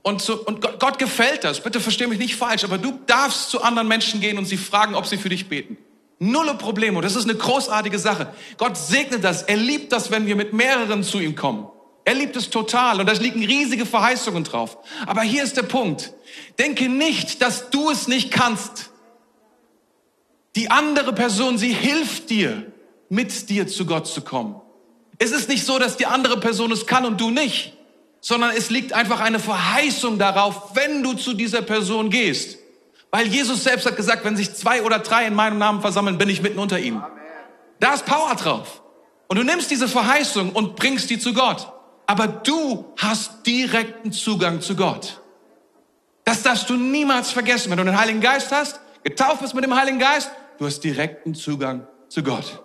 [0.02, 3.50] und, zu, und Gott, Gott gefällt das, bitte versteh mich nicht falsch, aber du darfst
[3.50, 5.76] zu anderen Menschen gehen und sie fragen, ob sie für dich beten.
[6.18, 7.00] Nulle Probleme.
[7.02, 8.34] Das ist eine großartige Sache.
[8.58, 9.42] Gott segnet das.
[9.44, 11.68] Er liebt das, wenn wir mit mehreren zu ihm kommen.
[12.10, 14.78] Er liebt es total und da liegen riesige Verheißungen drauf.
[15.06, 16.12] Aber hier ist der Punkt.
[16.58, 18.90] Denke nicht, dass du es nicht kannst.
[20.56, 22.72] Die andere Person, sie hilft dir,
[23.08, 24.60] mit dir zu Gott zu kommen.
[25.18, 27.74] Es ist nicht so, dass die andere Person es kann und du nicht
[28.20, 32.58] sondern es liegt einfach eine Verheißung darauf, wenn du zu dieser Person gehst.
[33.10, 36.28] Weil Jesus selbst hat gesagt, wenn sich zwei oder drei in meinem Namen versammeln, bin
[36.28, 37.02] ich mitten unter ihnen.
[37.78, 38.82] Da ist Power drauf.
[39.26, 41.72] Und du nimmst diese Verheißung und bringst die zu Gott.
[42.10, 45.20] Aber du hast direkten Zugang zu Gott.
[46.24, 47.70] Das darfst du niemals vergessen.
[47.70, 51.36] Wenn du den Heiligen Geist hast, getauft bist mit dem Heiligen Geist, du hast direkten
[51.36, 52.64] Zugang zu Gott.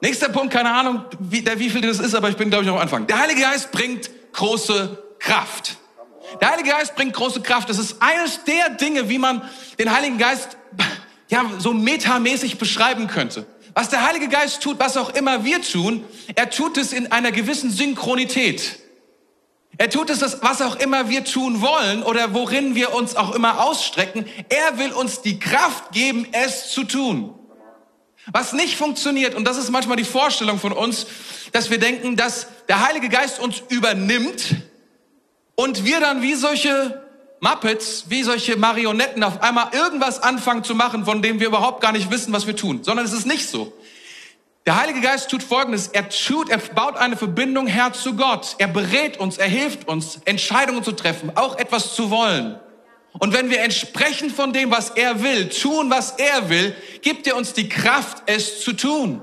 [0.00, 2.68] Nächster Punkt, keine Ahnung, wie, der wie viel das ist, aber ich bin, glaube ich,
[2.68, 3.06] noch am Anfang.
[3.06, 5.76] Der Heilige Geist bringt große Kraft.
[6.40, 7.70] Der Heilige Geist bringt große Kraft.
[7.70, 9.40] Das ist eines der Dinge, wie man
[9.78, 10.56] den Heiligen Geist
[11.28, 13.46] ja so metamäßig beschreiben könnte.
[13.78, 16.02] Was der Heilige Geist tut, was auch immer wir tun,
[16.34, 18.78] er tut es in einer gewissen Synchronität.
[19.76, 23.62] Er tut es, was auch immer wir tun wollen oder worin wir uns auch immer
[23.62, 24.24] ausstrecken.
[24.48, 27.34] Er will uns die Kraft geben, es zu tun.
[28.32, 31.06] Was nicht funktioniert, und das ist manchmal die Vorstellung von uns,
[31.52, 34.56] dass wir denken, dass der Heilige Geist uns übernimmt
[35.54, 37.05] und wir dann wie solche
[37.40, 41.92] Muppets, wie solche Marionetten auf einmal irgendwas anfangen zu machen, von dem wir überhaupt gar
[41.92, 42.82] nicht wissen, was wir tun.
[42.82, 43.72] Sondern es ist nicht so.
[44.66, 45.88] Der Heilige Geist tut Folgendes.
[45.88, 48.56] Er tut, er baut eine Verbindung her zu Gott.
[48.58, 52.58] Er berät uns, er hilft uns, Entscheidungen zu treffen, auch etwas zu wollen.
[53.18, 57.36] Und wenn wir entsprechend von dem, was er will, tun, was er will, gibt er
[57.36, 59.22] uns die Kraft, es zu tun.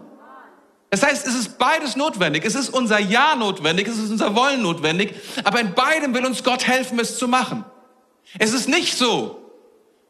[0.90, 2.46] Das heißt, es ist beides notwendig.
[2.46, 6.44] Es ist unser Ja notwendig, es ist unser Wollen notwendig, aber in beidem will uns
[6.44, 7.66] Gott helfen, es zu machen.
[8.40, 9.52] Es ist nicht so,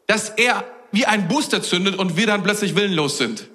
[0.06, 3.48] dass er wie ein Booster zündet und wir dann plötzlich willenlos sind.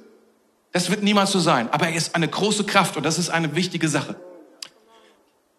[0.72, 1.70] Das wird niemals so sein.
[1.72, 4.16] Aber er ist eine große Kraft und das ist eine wichtige Sache.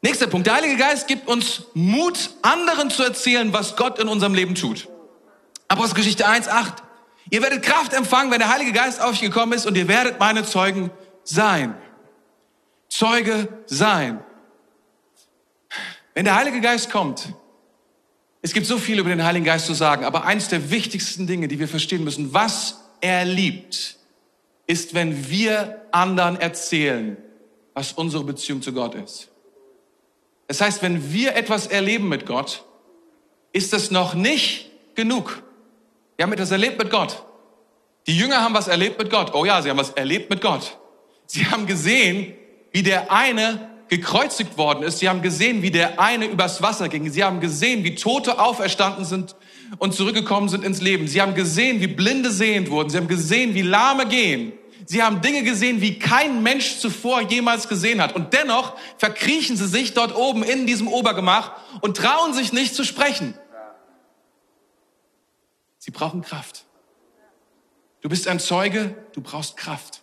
[0.03, 0.47] Nächster Punkt.
[0.47, 4.89] Der Heilige Geist gibt uns Mut, anderen zu erzählen, was Gott in unserem Leben tut.
[5.69, 6.73] Apostelgeschichte 1,8.
[7.31, 10.19] Ihr werdet Kraft empfangen, wenn der Heilige Geist auf euch gekommen ist und ihr werdet
[10.19, 10.91] meine Zeugen
[11.23, 11.77] sein.
[12.89, 14.21] Zeuge sein.
[16.15, 17.33] Wenn der Heilige Geist kommt,
[18.43, 21.49] es gibt so viel über den Heiligen Geist zu sagen, aber eins der wichtigsten Dinge,
[21.49, 23.97] die wir verstehen müssen, was er liebt,
[24.67, 27.17] ist, wenn wir anderen erzählen,
[27.75, 29.29] was unsere Beziehung zu Gott ist.
[30.47, 32.65] Das heißt, wenn wir etwas erleben mit Gott,
[33.53, 35.43] ist das noch nicht genug.
[36.19, 37.25] Die haben etwas erlebt mit Gott.
[38.07, 39.35] Die Jünger haben was erlebt mit Gott.
[39.35, 40.79] Oh ja, sie haben was erlebt mit Gott.
[41.27, 42.35] Sie haben gesehen,
[42.73, 45.01] wie der eine gekreuzigt worden ist.
[45.01, 47.11] Sie haben gesehen, wie der eine übers Wasser ging.
[47.11, 49.35] Sie haben gesehen, wie Tote auferstanden sind
[49.79, 51.09] und zurückgekommen sind ins Leben.
[51.09, 52.89] Sie haben gesehen, wie Blinde sehend wurden.
[52.89, 54.53] Sie haben gesehen, wie Lahme gehen.
[54.87, 58.15] Sie haben Dinge gesehen, wie kein Mensch zuvor jemals gesehen hat.
[58.15, 62.85] Und dennoch verkriechen sie sich dort oben in diesem Obergemach und trauen sich nicht zu
[62.85, 63.35] sprechen.
[65.79, 66.65] Sie brauchen Kraft.
[68.03, 70.03] Du bist ein Zeuge, du brauchst Kraft.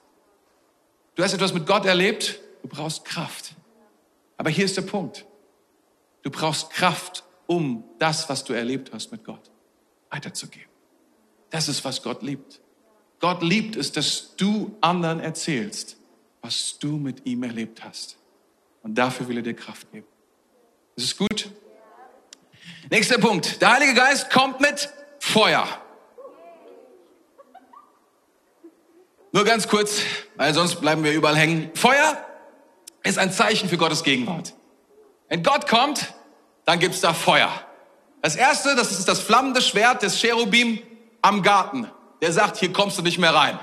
[1.16, 3.57] Du hast etwas mit Gott erlebt, du brauchst Kraft.
[4.38, 5.26] Aber hier ist der Punkt.
[6.22, 9.52] Du brauchst Kraft, um das, was du erlebt hast mit Gott,
[10.10, 10.70] weiterzugeben.
[11.50, 12.60] Das ist, was Gott liebt.
[13.20, 15.98] Gott liebt es, dass du anderen erzählst,
[16.42, 18.18] was du mit ihm erlebt hast.
[18.84, 20.06] Und dafür will er dir Kraft geben.
[20.96, 21.50] Ist es gut?
[22.90, 23.62] Nächster Punkt.
[23.62, 25.68] Der Heilige Geist kommt mit Feuer.
[29.32, 30.02] Nur ganz kurz,
[30.36, 31.72] weil sonst bleiben wir überall hängen.
[31.76, 32.27] Feuer
[33.08, 34.54] ist ein Zeichen für Gottes Gegenwart.
[35.30, 36.14] Wenn Gott kommt,
[36.66, 37.52] dann gibt's da Feuer.
[38.22, 40.80] Das erste, das ist das flammende Schwert des Cherubim
[41.22, 41.90] am Garten.
[42.22, 43.60] Der sagt, hier kommst du nicht mehr rein.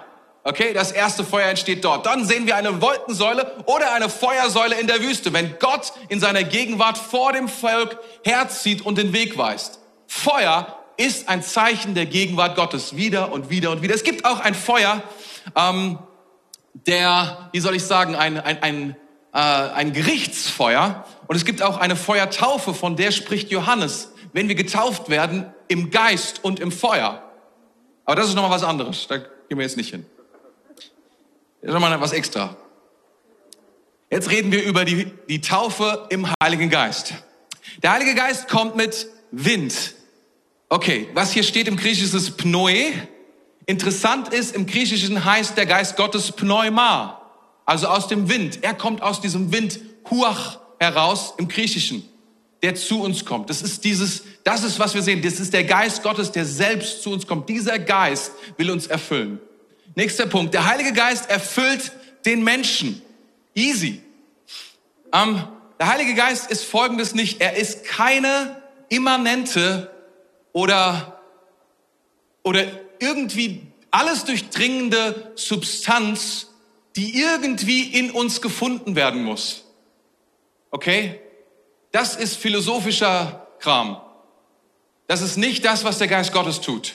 [0.46, 2.04] Okay, das erste Feuer entsteht dort.
[2.04, 6.44] Dann sehen wir eine Wolkensäule oder eine Feuersäule in der Wüste, wenn Gott in seiner
[6.44, 9.80] Gegenwart vor dem Volk herzieht und den Weg weist.
[10.06, 13.94] Feuer ist ein Zeichen der Gegenwart Gottes wieder und wieder und wieder.
[13.94, 15.02] Es gibt auch ein Feuer,
[15.56, 15.98] ähm,
[16.74, 18.96] der, wie soll ich sagen, ein, ein, ein,
[19.34, 21.04] äh, ein Gerichtsfeuer.
[21.26, 25.90] Und es gibt auch eine Feuertaufe, von der spricht Johannes, wenn wir getauft werden im
[25.90, 27.22] Geist und im Feuer.
[28.04, 29.06] Aber das ist nochmal was anderes.
[29.08, 30.06] Da gehen wir jetzt nicht hin.
[31.60, 32.56] Das ist nochmal was extra.
[34.10, 37.14] Jetzt reden wir über die, die Taufe im Heiligen Geist.
[37.82, 39.94] Der Heilige Geist kommt mit Wind.
[40.68, 42.92] Okay, was hier steht im Griechischen ist Pnoe.
[43.66, 47.23] Interessant ist, im Griechischen heißt der Geist Gottes Pneuma,
[47.64, 48.62] also aus dem Wind.
[48.62, 52.08] Er kommt aus diesem Wind Huach heraus im Griechischen,
[52.62, 53.50] der zu uns kommt.
[53.50, 55.22] Das ist dieses, das ist, was wir sehen.
[55.22, 57.48] Das ist der Geist Gottes, der selbst zu uns kommt.
[57.48, 59.40] Dieser Geist will uns erfüllen.
[59.94, 60.54] Nächster Punkt.
[60.54, 61.92] Der Heilige Geist erfüllt
[62.26, 63.00] den Menschen.
[63.54, 64.02] Easy.
[65.12, 65.44] Ähm,
[65.78, 67.40] der Heilige Geist ist folgendes nicht.
[67.40, 69.90] Er ist keine immanente
[70.52, 71.20] oder,
[72.42, 72.64] oder
[72.98, 76.48] irgendwie alles durchdringende Substanz,
[76.96, 79.64] die irgendwie in uns gefunden werden muss.
[80.70, 81.20] Okay?
[81.92, 84.00] Das ist philosophischer Kram.
[85.06, 86.94] Das ist nicht das, was der Geist Gottes tut.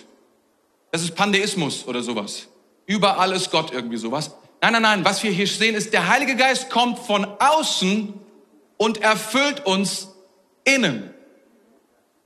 [0.92, 2.48] Das ist Pandeismus oder sowas.
[2.86, 4.32] Überall ist Gott irgendwie sowas.
[4.62, 5.06] Nein, nein, nein.
[5.06, 8.14] Was wir hier sehen ist, der Heilige Geist kommt von außen
[8.78, 10.10] und erfüllt uns
[10.64, 11.14] innen.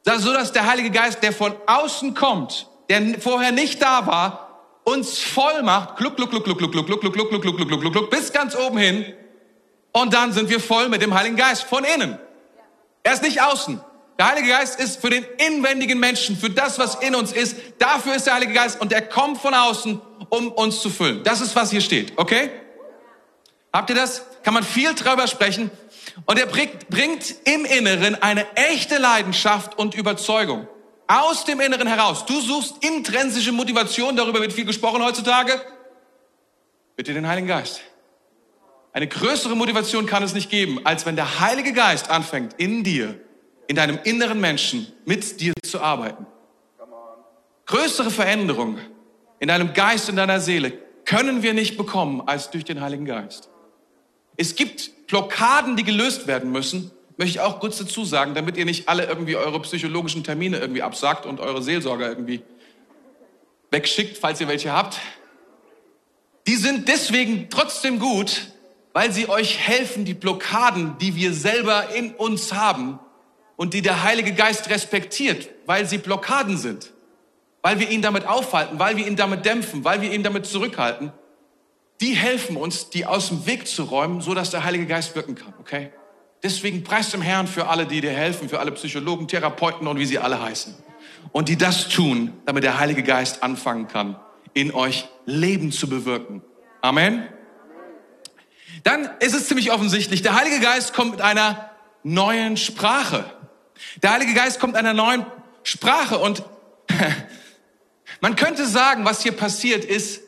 [0.06, 4.43] So dass der Heilige Geist, der von außen kommt, der vorher nicht da war,
[4.84, 7.82] uns voll macht, gluck, gluck, gluck, gluck, gluck, gluck, gluck, gluck, gluck, gluck, gluck, gluck,
[7.82, 9.14] gluck, gluck, bis ganz oben hin.
[9.92, 12.18] Und dann sind wir voll mit dem Heiligen Geist von innen.
[13.04, 13.80] Er ist nicht außen.
[14.18, 17.56] Der Heilige Geist ist für den inwendigen Menschen, für das, was in uns ist.
[17.80, 21.24] Dafür ist der Heilige Geist und er kommt von außen, um uns zu füllen.
[21.24, 22.52] Das ist, was hier steht, okay?
[23.72, 24.24] Habt ihr das?
[24.44, 25.72] Kann man viel drüber sprechen.
[26.26, 30.68] Und er bringt, bringt im Inneren eine echte Leidenschaft und Überzeugung.
[31.14, 32.26] Aus dem Inneren heraus.
[32.26, 35.62] Du suchst intrinsische Motivation, darüber wird viel gesprochen heutzutage.
[36.96, 37.82] Bitte den Heiligen Geist.
[38.94, 43.20] Eine größere Motivation kann es nicht geben, als wenn der Heilige Geist anfängt, in dir,
[43.68, 46.26] in deinem inneren Menschen, mit dir zu arbeiten.
[47.68, 48.80] Größere Veränderung
[49.40, 50.74] in deinem Geist, in deiner Seele
[51.06, 53.50] können wir nicht bekommen als durch den Heiligen Geist.
[54.36, 58.66] Es gibt Blockaden, die gelöst werden müssen, möchte ich auch kurz dazu sagen, damit ihr
[58.66, 62.42] nicht alle irgendwie eure psychologischen Termine irgendwie absagt und eure Seelsorger irgendwie
[63.72, 65.00] wegschickt, falls ihr welche habt.
[66.48, 68.48] Die sind deswegen trotzdem gut,
[68.94, 73.00] weil sie euch helfen, die Blockaden, die wir selber in uns haben
[73.56, 76.92] und die der Heilige Geist respektiert, weil sie Blockaden sind,
[77.62, 81.12] weil wir ihn damit aufhalten, weil wir ihn damit dämpfen, weil wir ihn damit zurückhalten,
[82.02, 85.36] die helfen uns, die aus dem Weg zu räumen, so dass der Heilige Geist wirken
[85.36, 85.92] kann, okay?
[86.44, 90.06] Deswegen preist dem Herrn für alle, die dir helfen, für alle Psychologen, Therapeuten und wie
[90.06, 90.76] sie alle heißen.
[91.32, 94.20] Und die das tun, damit der Heilige Geist anfangen kann,
[94.54, 96.42] in euch Leben zu bewirken.
[96.82, 97.24] Amen.
[98.84, 101.72] Dann ist es ziemlich offensichtlich, der Heilige Geist kommt mit einer
[102.04, 103.24] neuen Sprache.
[104.02, 105.26] Der Heilige Geist kommt mit einer neuen
[105.64, 106.44] Sprache und
[108.20, 110.23] man könnte sagen, was hier passiert ist,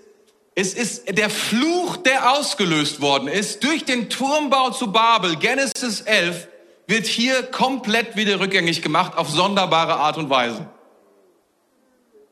[0.55, 6.47] es ist der Fluch, der ausgelöst worden ist durch den Turmbau zu Babel, Genesis 11,
[6.87, 10.69] wird hier komplett wieder rückgängig gemacht auf sonderbare Art und Weise.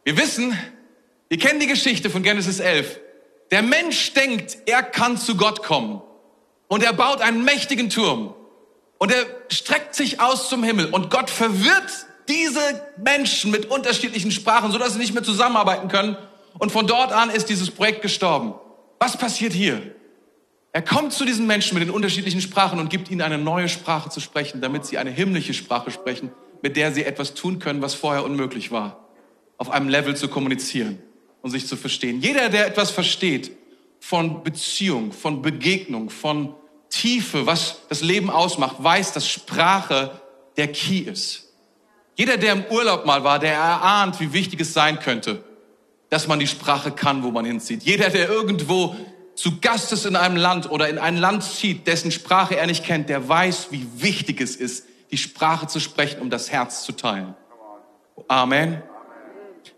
[0.06, 0.58] Wir wissen,
[1.28, 3.00] wir kennen die Geschichte von Genesis 11.
[3.52, 6.02] Der Mensch denkt, er kann zu Gott kommen.
[6.68, 8.34] Und er baut einen mächtigen Turm.
[9.00, 10.88] Und er streckt sich aus zum Himmel.
[10.88, 16.18] Und Gott verwirrt diese Menschen mit unterschiedlichen Sprachen, sodass sie nicht mehr zusammenarbeiten können.
[16.58, 18.54] Und von dort an ist dieses Projekt gestorben.
[19.00, 19.82] Was passiert hier?
[20.72, 24.10] Er kommt zu diesen Menschen mit den unterschiedlichen Sprachen und gibt ihnen eine neue Sprache
[24.10, 27.94] zu sprechen, damit sie eine himmlische Sprache sprechen, mit der sie etwas tun können, was
[27.94, 29.08] vorher unmöglich war.
[29.58, 31.00] Auf einem Level zu kommunizieren
[31.42, 32.22] und sich zu verstehen.
[32.22, 33.52] Jeder, der etwas versteht
[34.00, 36.56] von Beziehung, von Begegnung, von
[36.90, 40.22] Tiefe, was das Leben ausmacht, weiß, dass Sprache
[40.58, 41.54] der Key ist.
[42.16, 45.44] Jeder, der im Urlaub mal war, der erahnt, wie wichtig es sein könnte,
[46.14, 47.82] dass man die Sprache kann, wo man hinzieht.
[47.82, 48.96] Jeder, der irgendwo
[49.34, 52.86] zu Gast ist in einem Land oder in ein Land zieht, dessen Sprache er nicht
[52.86, 56.92] kennt, der weiß, wie wichtig es ist, die Sprache zu sprechen, um das Herz zu
[56.92, 57.34] teilen.
[58.28, 58.84] Amen.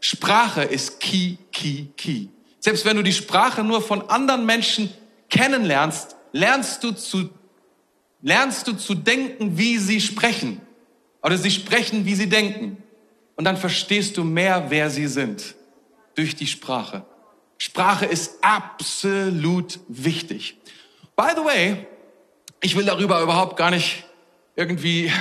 [0.01, 2.27] Sprache ist key, key, key.
[2.59, 4.91] Selbst wenn du die Sprache nur von anderen Menschen
[5.29, 7.29] kennenlernst, lernst du zu,
[8.21, 10.59] lernst du zu denken, wie sie sprechen.
[11.23, 12.83] Oder sie sprechen, wie sie denken.
[13.37, 15.55] Und dann verstehst du mehr, wer sie sind.
[16.15, 17.05] Durch die Sprache.
[17.57, 20.57] Sprache ist absolut wichtig.
[21.15, 21.87] By the way,
[22.61, 24.05] ich will darüber überhaupt gar nicht
[24.55, 25.11] irgendwie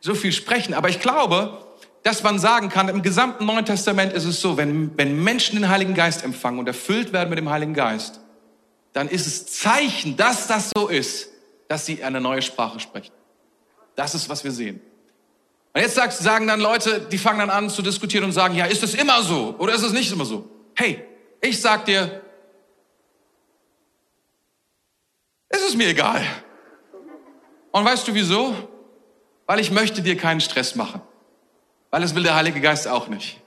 [0.00, 1.66] so viel sprechen, aber ich glaube,
[2.02, 5.68] dass man sagen kann, im gesamten Neuen Testament ist es so, wenn, wenn Menschen den
[5.68, 8.20] Heiligen Geist empfangen und erfüllt werden mit dem Heiligen Geist,
[8.92, 11.28] dann ist es Zeichen, dass das so ist,
[11.68, 13.12] dass sie eine neue Sprache sprechen.
[13.94, 14.80] Das ist, was wir sehen.
[15.74, 18.82] Und jetzt sagen dann Leute, die fangen dann an zu diskutieren und sagen, ja, ist
[18.82, 20.48] es immer so oder ist es nicht immer so?
[20.74, 21.02] Hey,
[21.40, 22.22] ich sag dir,
[25.48, 26.24] es ist mir egal.
[27.70, 28.54] Und weißt du wieso?
[29.46, 31.00] Weil ich möchte dir keinen Stress machen.
[31.90, 33.40] Weil es will der Heilige Geist auch nicht.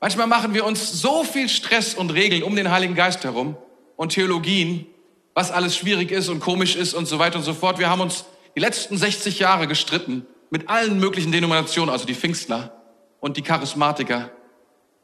[0.00, 3.56] Manchmal machen wir uns so viel Stress und Regeln um den Heiligen Geist herum
[3.96, 4.86] und Theologien,
[5.34, 7.78] was alles schwierig ist und komisch ist und so weiter und so fort.
[7.78, 8.24] Wir haben uns
[8.56, 12.72] die letzten 60 Jahre gestritten mit allen möglichen Denominationen, also die Pfingstler
[13.20, 14.30] und die Charismatiker.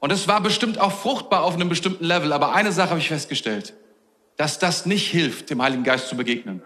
[0.01, 2.33] Und es war bestimmt auch fruchtbar auf einem bestimmten Level.
[2.33, 3.75] Aber eine Sache habe ich festgestellt,
[4.37, 6.63] dass das nicht hilft, dem Heiligen Geist zu begegnen.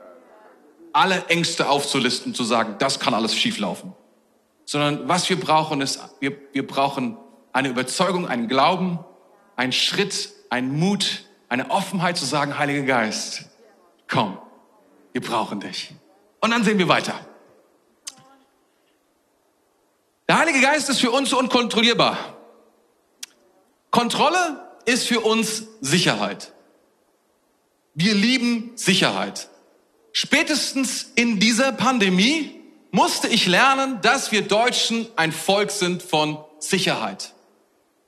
[0.93, 3.93] Alle Ängste aufzulisten, zu sagen, das kann alles schieflaufen.
[4.64, 7.16] Sondern was wir brauchen ist, wir, wir brauchen
[7.53, 8.99] eine Überzeugung, einen Glauben,
[9.57, 13.45] einen Schritt, einen Mut, eine Offenheit zu sagen, Heiliger Geist,
[14.09, 14.38] komm,
[15.12, 15.93] wir brauchen dich.
[16.40, 17.14] Und dann sehen wir weiter.
[20.31, 22.16] Der Heilige Geist ist für uns unkontrollierbar.
[23.90, 26.53] Kontrolle ist für uns Sicherheit.
[27.95, 29.49] Wir lieben Sicherheit.
[30.12, 32.62] Spätestens in dieser Pandemie
[32.93, 37.35] musste ich lernen, dass wir Deutschen ein Volk sind von Sicherheit.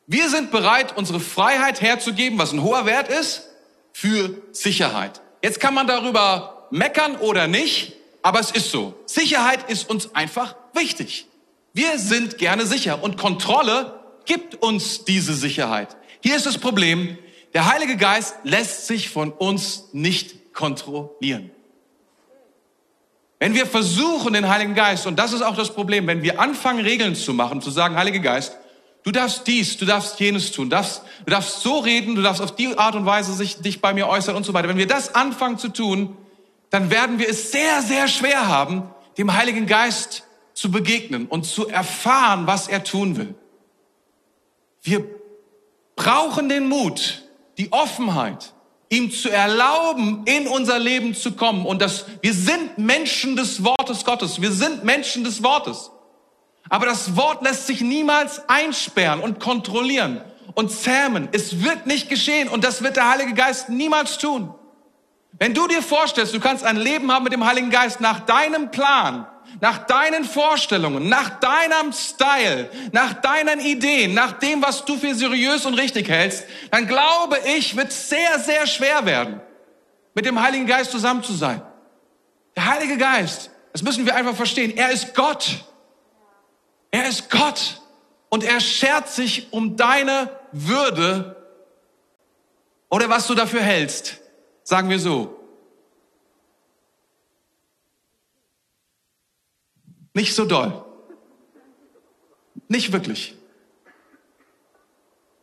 [0.07, 3.49] Wir sind bereit, unsere Freiheit herzugeben, was ein hoher Wert ist,
[3.93, 5.23] für Sicherheit.
[5.43, 8.95] Jetzt kann man darüber meckern oder nicht, aber es ist so.
[9.07, 11.27] Sicherheit ist uns einfach wichtig.
[11.73, 15.97] Wir sind gerne sicher und Kontrolle gibt uns diese Sicherheit.
[16.21, 17.19] Hier ist das Problem,
[17.55, 21.51] der Heilige Geist lässt sich von uns nicht kontrollieren.
[23.39, 26.85] Wenn wir versuchen, den Heiligen Geist, und das ist auch das Problem, wenn wir anfangen,
[26.85, 28.57] Regeln zu machen, zu sagen, Heiliger Geist,
[29.03, 32.55] du darfst dies, du darfst jenes tun, darfst, du darfst so reden, du darfst auf
[32.55, 34.69] die Art und Weise sich, dich bei mir äußern und so weiter.
[34.69, 36.17] Wenn wir das anfangen zu tun,
[36.71, 38.85] dann werden wir es sehr, sehr schwer haben,
[39.19, 40.23] dem Heiligen Geist
[40.63, 43.35] zu begegnen und zu erfahren, was er tun will.
[44.81, 45.05] Wir
[45.97, 47.25] brauchen den Mut,
[47.59, 48.53] die Offenheit,
[48.89, 51.67] ihm zu erlauben, in unser Leben zu kommen.
[51.67, 54.41] Und das, wir sind Menschen des Wortes Gottes.
[54.41, 55.91] Wir sind Menschen des Wortes.
[56.69, 60.21] Aber das Wort lässt sich niemals einsperren und kontrollieren
[60.55, 61.29] und zähmen.
[61.33, 64.55] Es wird nicht geschehen und das wird der Heilige Geist niemals tun.
[65.33, 68.71] Wenn du dir vorstellst, du kannst ein Leben haben mit dem Heiligen Geist nach deinem
[68.71, 69.27] Plan,
[69.61, 75.67] nach deinen Vorstellungen, nach deinem Style, nach deinen Ideen, nach dem, was du für seriös
[75.67, 79.41] und richtig hältst, dann glaube ich, wird sehr, sehr schwer werden,
[80.15, 81.63] mit dem Heiligen Geist zusammen zu sein.
[82.57, 85.65] Der Heilige Geist, das müssen wir einfach verstehen, er ist Gott.
[86.91, 87.81] Er ist Gott
[88.29, 91.37] und er schert sich um deine Würde
[92.91, 94.19] oder was du dafür hältst.
[94.63, 95.42] Sagen wir so.
[100.15, 100.85] Nicht so doll.
[102.69, 103.37] Nicht wirklich.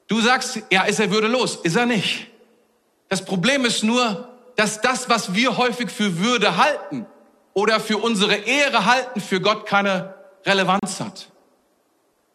[0.08, 1.56] Du sagst, ja, ist er würdelos?
[1.58, 2.28] Ist er nicht.
[3.10, 7.06] Das Problem ist nur, dass das, was wir häufig für Würde halten
[7.54, 10.16] oder für unsere Ehre halten, für Gott keine
[10.46, 11.30] Relevanz hat.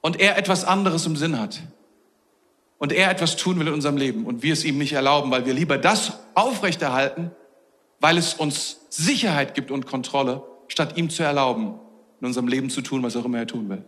[0.00, 1.60] Und er etwas anderes im Sinn hat.
[2.78, 5.46] und er etwas tun will in unserem Leben und wir es ihm nicht erlauben, weil
[5.46, 7.30] wir lieber das aufrechterhalten,
[7.98, 11.80] weil es uns Sicherheit gibt und Kontrolle, statt ihm zu erlauben,
[12.24, 13.84] in unserem Leben zu tun, was auch immer er tun will.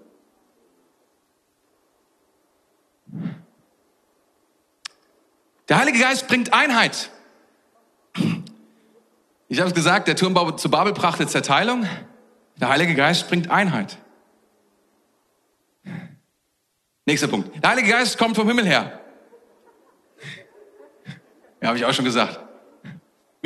[5.70, 7.11] Der Heilige Geist bringt Einheit.
[9.49, 11.89] Ich habe es gesagt, der Turmbau zu Babel brachte Zerteilung.
[12.57, 13.97] Der Heilige Geist bringt Einheit.
[17.07, 17.62] Nächster Punkt.
[17.62, 19.01] Der Heilige Geist kommt vom Himmel her.
[21.62, 22.45] Ja, habe ich auch schon gesagt.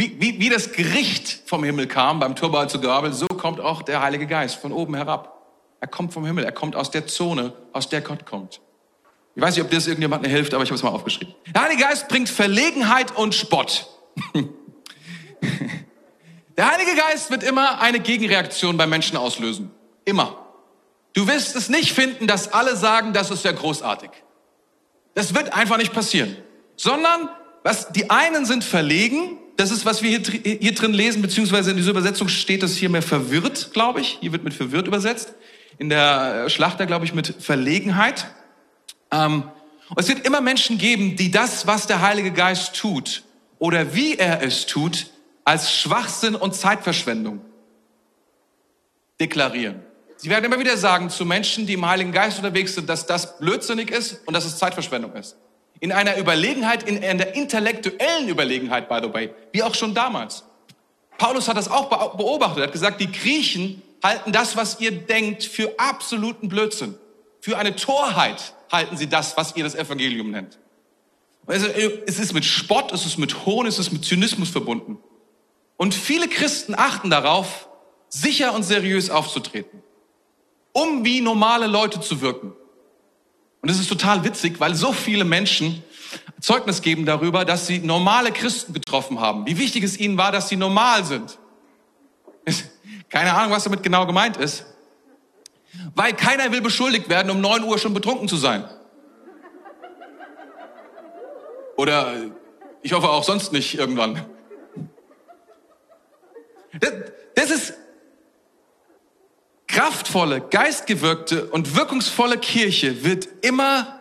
[0.00, 3.82] Wie, wie, wie das Gericht vom Himmel kam beim Turbau zu Babel, so kommt auch
[3.82, 5.44] der Heilige Geist von oben herab.
[5.78, 8.62] Er kommt vom Himmel, er kommt aus der Zone, aus der Gott kommt.
[9.34, 11.34] Ich weiß nicht, ob das irgendjemandem hilft, aber ich habe es mal aufgeschrieben.
[11.54, 13.88] Der Heilige Geist bringt Verlegenheit und Spott.
[16.56, 19.70] Der Heilige Geist wird immer eine Gegenreaktion bei Menschen auslösen.
[20.06, 20.46] Immer.
[21.12, 24.10] Du wirst es nicht finden, dass alle sagen, das ist ja großartig.
[25.12, 26.38] Das wird einfach nicht passieren.
[26.76, 27.28] Sondern,
[27.64, 31.76] was, die einen sind verlegen, das ist, was wir hier, hier drin lesen, beziehungsweise in
[31.76, 34.16] dieser Übersetzung steht das hier mehr verwirrt, glaube ich.
[34.20, 35.34] Hier wird mit verwirrt übersetzt.
[35.76, 38.26] In der Schlachter, glaube ich, mit Verlegenheit.
[39.12, 39.44] Ähm,
[39.96, 43.22] es wird immer Menschen geben, die das, was der Heilige Geist tut
[43.58, 45.08] oder wie er es tut,
[45.44, 47.40] als Schwachsinn und Zeitverschwendung
[49.20, 49.80] deklarieren.
[50.16, 53.38] Sie werden immer wieder sagen zu Menschen, die im Heiligen Geist unterwegs sind, dass das
[53.38, 55.36] blödsinnig ist und dass es Zeitverschwendung ist.
[55.80, 60.44] In einer Überlegenheit, in einer intellektuellen Überlegenheit, by the way, wie auch schon damals.
[61.18, 62.64] Paulus hat das auch beobachtet.
[62.64, 66.94] Hat gesagt, die Griechen halten das, was ihr denkt, für absoluten Blödsinn.
[67.40, 70.58] Für eine Torheit halten sie das, was ihr das Evangelium nennt.
[71.46, 74.98] Also, es ist mit Spott, es ist mit Hohn, es ist mit Zynismus verbunden.
[75.76, 77.68] Und viele Christen achten darauf,
[78.08, 79.82] sicher und seriös aufzutreten,
[80.72, 82.52] um wie normale Leute zu wirken.
[83.62, 85.82] Und es ist total witzig, weil so viele Menschen
[86.40, 89.46] Zeugnis geben darüber, dass sie normale Christen getroffen haben.
[89.46, 91.38] Wie wichtig es ihnen war, dass sie normal sind.
[93.10, 94.64] Keine Ahnung, was damit genau gemeint ist.
[95.94, 98.68] Weil keiner will beschuldigt werden, um neun Uhr schon betrunken zu sein.
[101.76, 102.14] Oder
[102.82, 104.24] ich hoffe auch sonst nicht irgendwann.
[106.78, 106.92] Das,
[107.34, 107.74] das ist
[109.70, 114.00] kraftvolle, geistgewirkte und wirkungsvolle Kirche wird immer,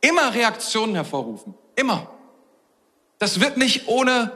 [0.00, 1.54] immer Reaktionen hervorrufen.
[1.76, 2.10] Immer.
[3.18, 4.32] Das wird nicht ohne,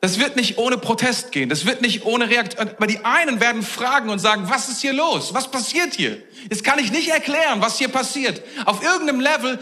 [0.00, 1.48] das wird nicht ohne Protest gehen.
[1.48, 2.68] Das wird nicht ohne Reaktion.
[2.76, 5.34] Aber die einen werden fragen und sagen, was ist hier los?
[5.34, 6.22] Was passiert hier?
[6.48, 8.42] Das kann ich nicht erklären, was hier passiert.
[8.66, 9.58] Auf irgendeinem Level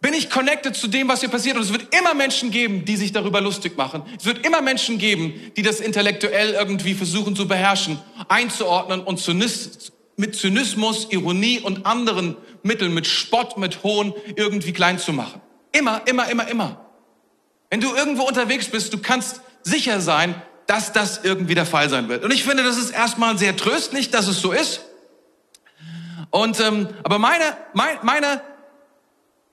[0.00, 1.56] bin ich connected zu dem, was hier passiert.
[1.56, 4.02] Und es wird immer Menschen geben, die sich darüber lustig machen.
[4.18, 9.20] Es wird immer Menschen geben, die das intellektuell irgendwie versuchen zu beherrschen, einzuordnen und
[10.18, 15.40] mit Zynismus, Ironie und anderen Mitteln, mit Spott, mit Hohn irgendwie klein zu machen.
[15.72, 16.86] Immer, immer, immer, immer.
[17.70, 22.08] Wenn du irgendwo unterwegs bist, du kannst sicher sein, dass das irgendwie der Fall sein
[22.08, 22.24] wird.
[22.24, 24.80] Und ich finde, das ist erstmal sehr tröstlich, dass es so ist.
[26.30, 28.40] Und ähm, aber meine, mein, meine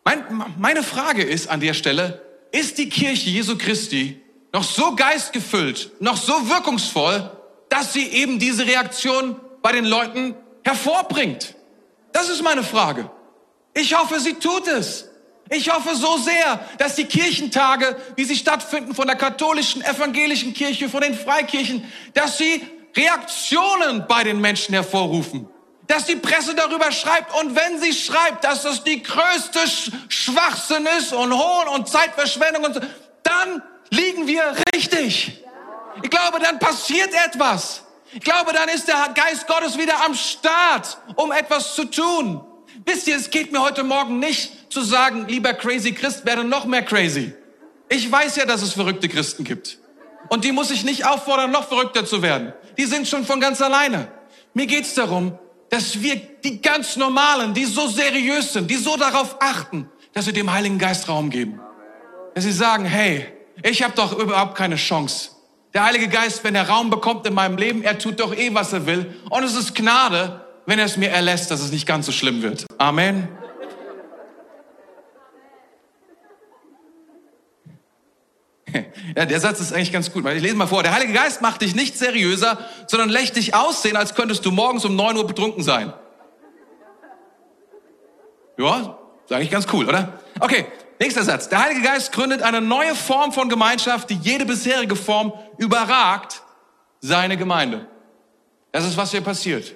[0.04, 0.24] mein,
[0.58, 6.18] meine Frage ist an der Stelle, ist die Kirche Jesu Christi noch so geistgefüllt, noch
[6.18, 7.32] so wirkungsvoll,
[7.70, 11.56] dass sie eben diese Reaktion bei den Leuten hervorbringt?
[12.12, 13.10] Das ist meine Frage.
[13.74, 15.10] Ich hoffe, sie tut es.
[15.49, 20.89] Ich hoffe so sehr, dass die Kirchentage, wie sie stattfinden von der katholischen, evangelischen Kirche,
[20.89, 21.84] von den Freikirchen,
[22.14, 22.62] dass sie
[22.95, 25.47] Reaktionen bei den Menschen hervorrufen
[25.88, 29.59] dass die Presse darüber schreibt und wenn sie schreibt, dass das die größte
[30.07, 32.79] Schwachsinn ist und Hohn und Zeitverschwendung und so,
[33.23, 35.43] dann liegen wir richtig.
[36.01, 37.84] Ich glaube, dann passiert etwas.
[38.13, 42.43] Ich glaube, dann ist der Geist Gottes wieder am Start, um etwas zu tun.
[42.86, 46.65] Wisst ihr, es geht mir heute Morgen nicht zu sagen, lieber crazy Christ, werde noch
[46.65, 47.34] mehr crazy.
[47.89, 49.77] Ich weiß ja, dass es verrückte Christen gibt.
[50.29, 52.53] Und die muss ich nicht auffordern, noch verrückter zu werden.
[52.77, 54.07] Die sind schon von ganz alleine.
[54.53, 55.38] Mir geht's darum,
[55.74, 60.34] dass wir die ganz normalen, die so seriös sind, die so darauf achten, dass wir
[60.34, 61.59] dem Heiligen Geist Raum geben.
[62.36, 63.26] Dass sie sagen, hey,
[63.63, 65.32] ich habe doch überhaupt keine Chance.
[65.74, 68.71] Der Heilige Geist, wenn er Raum bekommt in meinem Leben, er tut doch eh, was
[68.71, 69.15] er will.
[69.32, 72.43] Und es ist Gnade, wenn er es mir erlässt, dass es nicht ganz so schlimm
[72.43, 72.67] wird.
[72.78, 73.28] Amen.
[79.15, 80.26] Ja, der Satz ist eigentlich ganz gut.
[80.26, 80.84] Ich lese mal vor.
[80.84, 82.57] Der Heilige Geist macht dich nicht seriöser,
[82.88, 85.93] sondern lässt dich aussehen, als könntest du morgens um neun Uhr betrunken sein.
[88.57, 90.19] Ja, ist eigentlich ganz cool, oder?
[90.39, 90.65] Okay,
[90.99, 91.49] nächster Satz.
[91.49, 96.41] Der Heilige Geist gründet eine neue Form von Gemeinschaft, die jede bisherige Form überragt
[97.01, 97.88] seine Gemeinde.
[98.71, 99.76] Das ist, was hier passiert.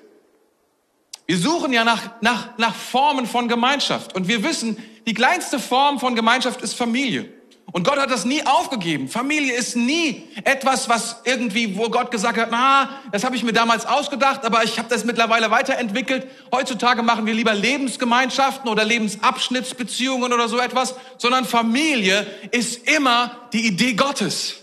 [1.26, 4.16] Wir suchen ja nach, nach, nach Formen von Gemeinschaft.
[4.16, 7.37] Und wir wissen, die kleinste Form von Gemeinschaft ist Familie.
[7.74, 9.10] Und Gott hat das nie aufgegeben.
[9.10, 13.52] Familie ist nie etwas, was irgendwie, wo Gott gesagt hat, na, das habe ich mir
[13.52, 16.28] damals ausgedacht, aber ich habe das mittlerweile weiterentwickelt.
[16.52, 23.68] Heutzutage machen wir lieber Lebensgemeinschaften oder Lebensabschnittsbeziehungen oder so etwas, sondern Familie ist immer die
[23.68, 24.56] Idee Gottes.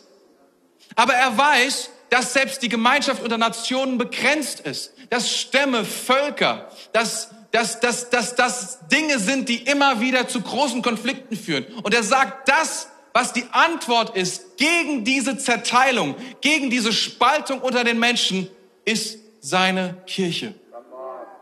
[0.96, 7.28] Aber er weiß, dass selbst die Gemeinschaft unter Nationen begrenzt ist, dass Stämme, Völker, dass
[7.50, 11.64] dass, dass, dass dass Dinge sind, die immer wieder zu großen Konflikten führen.
[11.84, 17.84] Und er sagt, das was die Antwort ist gegen diese Zerteilung, gegen diese Spaltung unter
[17.84, 18.48] den Menschen,
[18.84, 20.52] ist seine Kirche.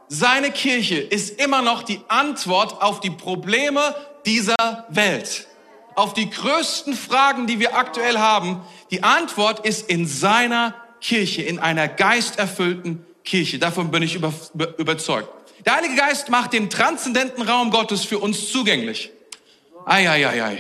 [0.09, 3.95] Seine Kirche ist immer noch die Antwort auf die Probleme
[4.27, 5.47] dieser Welt.
[5.95, 8.61] Auf die größten Fragen, die wir aktuell haben.
[8.91, 13.59] Die Antwort ist in seiner Kirche, in einer geisterfüllten Kirche.
[13.59, 14.35] Davon bin ich über,
[14.77, 15.29] überzeugt.
[15.65, 19.11] Der Heilige Geist macht den transzendenten Raum Gottes für uns zugänglich.
[19.87, 20.59] Ei, ei, ei, ei.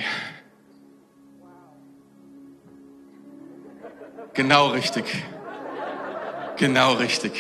[4.34, 5.04] Genau richtig.
[6.56, 7.32] Genau richtig.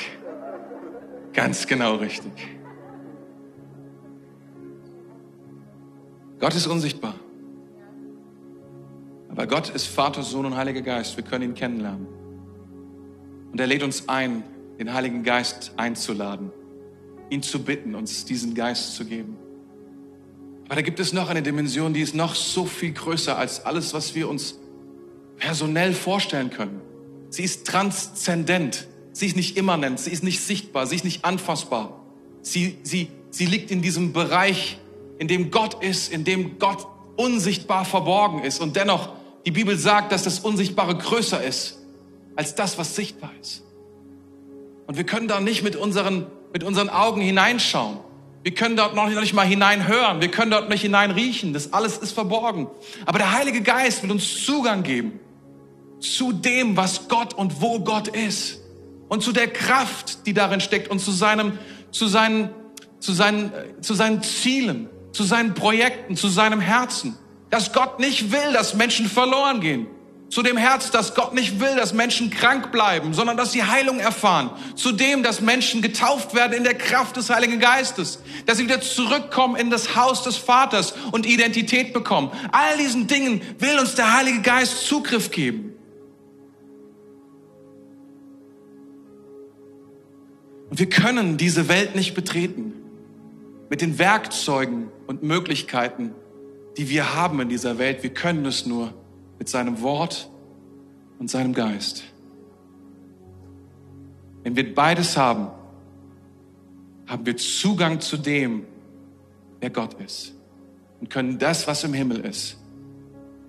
[1.32, 2.32] Ganz genau richtig.
[6.38, 7.14] Gott ist unsichtbar.
[9.30, 11.16] Aber Gott ist Vater, Sohn und Heiliger Geist.
[11.16, 12.06] Wir können ihn kennenlernen.
[13.50, 14.42] Und er lädt uns ein,
[14.78, 16.50] den Heiligen Geist einzuladen,
[17.30, 19.38] ihn zu bitten, uns diesen Geist zu geben.
[20.66, 23.94] Aber da gibt es noch eine Dimension, die ist noch so viel größer als alles,
[23.94, 24.58] was wir uns
[25.42, 26.80] personell vorstellen können.
[27.28, 28.86] Sie ist transzendent.
[29.12, 29.98] Sie ist nicht immanent.
[29.98, 30.86] Sie ist nicht sichtbar.
[30.86, 32.00] Sie ist nicht anfassbar.
[32.42, 34.78] Sie, sie, sie liegt in diesem Bereich,
[35.18, 36.86] in dem Gott ist, in dem Gott
[37.16, 38.60] unsichtbar verborgen ist.
[38.60, 39.10] Und dennoch,
[39.44, 41.78] die Bibel sagt, dass das Unsichtbare größer ist
[42.36, 43.64] als das, was sichtbar ist.
[44.86, 47.98] Und wir können da nicht mit unseren, mit unseren Augen hineinschauen.
[48.44, 50.20] Wir können dort noch nicht mal hineinhören.
[50.20, 51.52] Wir können dort nicht hineinriechen.
[51.52, 52.68] Das alles ist verborgen.
[53.06, 55.18] Aber der Heilige Geist will uns Zugang geben
[56.04, 58.60] zu dem, was Gott und wo Gott ist
[59.12, 61.58] und zu der Kraft, die darin steckt und zu seinem,
[61.90, 62.48] zu seinen,
[62.98, 67.16] zu seinen, zu seinen Zielen, zu seinen Projekten, zu seinem Herzen.
[67.50, 69.86] Dass Gott nicht will, dass Menschen verloren gehen.
[70.30, 74.00] Zu dem Herz, dass Gott nicht will, dass Menschen krank bleiben, sondern dass sie Heilung
[74.00, 74.48] erfahren.
[74.76, 78.18] Zu dem, dass Menschen getauft werden in der Kraft des Heiligen Geistes.
[78.46, 82.30] Dass sie wieder zurückkommen in das Haus des Vaters und Identität bekommen.
[82.50, 85.71] All diesen Dingen will uns der Heilige Geist Zugriff geben.
[90.72, 92.72] Und wir können diese Welt nicht betreten
[93.68, 96.14] mit den Werkzeugen und Möglichkeiten,
[96.78, 98.02] die wir haben in dieser Welt.
[98.02, 98.94] Wir können es nur
[99.38, 100.30] mit seinem Wort
[101.18, 102.04] und seinem Geist.
[104.44, 105.48] Wenn wir beides haben,
[107.06, 108.64] haben wir Zugang zu dem,
[109.60, 110.32] wer Gott ist
[111.00, 112.56] und können das, was im Himmel ist,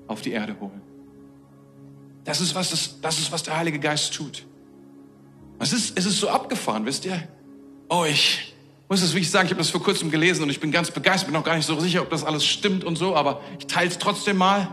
[0.07, 0.81] auf die Erde holen.
[2.25, 4.45] Das ist, was, das, das ist, was der Heilige Geist tut.
[5.63, 7.25] Es ist, es ist so abgefahren, wisst ihr?
[7.87, 8.53] Oh, ich
[8.89, 11.27] muss es wirklich sagen, ich habe das vor kurzem gelesen und ich bin ganz begeistert,
[11.27, 13.89] bin auch gar nicht so sicher, ob das alles stimmt und so, aber ich teile
[13.89, 14.67] es trotzdem mal.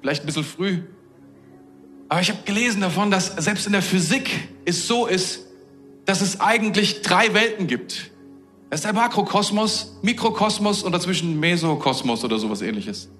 [0.00, 0.78] Vielleicht ein bisschen früh.
[2.08, 4.30] Aber ich habe gelesen davon, dass selbst in der Physik
[4.64, 5.40] es so ist,
[6.06, 8.10] dass es eigentlich drei Welten gibt.
[8.70, 13.10] Das ist der Makrokosmos, Mikrokosmos und dazwischen Mesokosmos oder sowas ähnliches.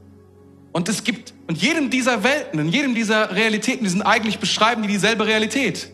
[0.73, 4.81] Und es gibt, und jedem dieser Welten, in jedem dieser Realitäten, die sind eigentlich beschreiben
[4.81, 5.91] die dieselbe Realität.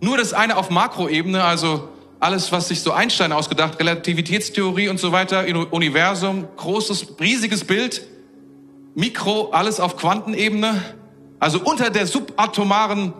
[0.00, 1.88] Nur das eine auf Makroebene, also
[2.20, 8.06] alles, was sich so Einstein ausgedacht, Relativitätstheorie und so weiter, Universum, großes, riesiges Bild,
[8.94, 10.82] Mikro, alles auf Quantenebene,
[11.38, 13.12] also unter der subatomaren,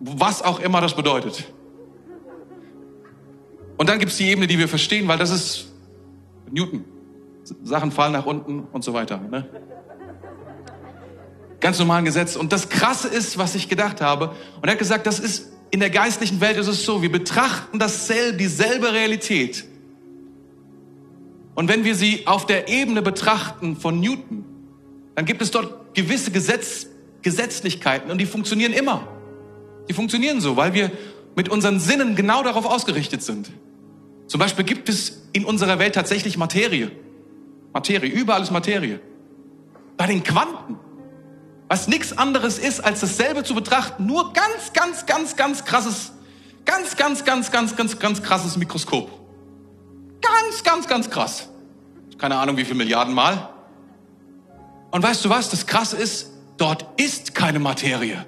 [0.00, 1.52] was auch immer das bedeutet.
[3.76, 5.72] Und dann gibt's die Ebene, die wir verstehen, weil das ist
[6.50, 6.84] Newton.
[7.62, 9.18] Sachen fallen nach unten und so weiter.
[9.18, 9.48] Ne?
[11.60, 12.36] Ganz normalen Gesetz.
[12.36, 14.32] Und das Krasse ist, was ich gedacht habe.
[14.56, 17.78] Und er hat gesagt, das ist in der geistlichen Welt ist es so, wir betrachten
[17.78, 19.64] dasselbe, dieselbe Realität.
[21.54, 24.44] Und wenn wir sie auf der Ebene betrachten von Newton,
[25.14, 26.86] dann gibt es dort gewisse Gesetz,
[27.22, 29.08] Gesetzlichkeiten und die funktionieren immer.
[29.88, 30.92] Die funktionieren so, weil wir
[31.34, 33.50] mit unseren Sinnen genau darauf ausgerichtet sind.
[34.28, 36.90] Zum Beispiel gibt es in unserer Welt tatsächlich Materie.
[37.72, 39.00] Materie, überall ist Materie.
[39.96, 40.76] Bei den Quanten
[41.68, 46.12] was nichts anderes ist, als dasselbe zu betrachten, nur ganz, ganz, ganz, ganz krasses,
[46.64, 49.10] ganz, ganz, ganz, ganz, ganz, ganz krasses Mikroskop.
[50.20, 51.48] Ganz, ganz, ganz krass.
[52.16, 53.50] Keine Ahnung, wie viele Milliarden Mal.
[54.90, 55.50] Und weißt du was?
[55.50, 58.24] Das Krasse ist, dort ist keine Materie.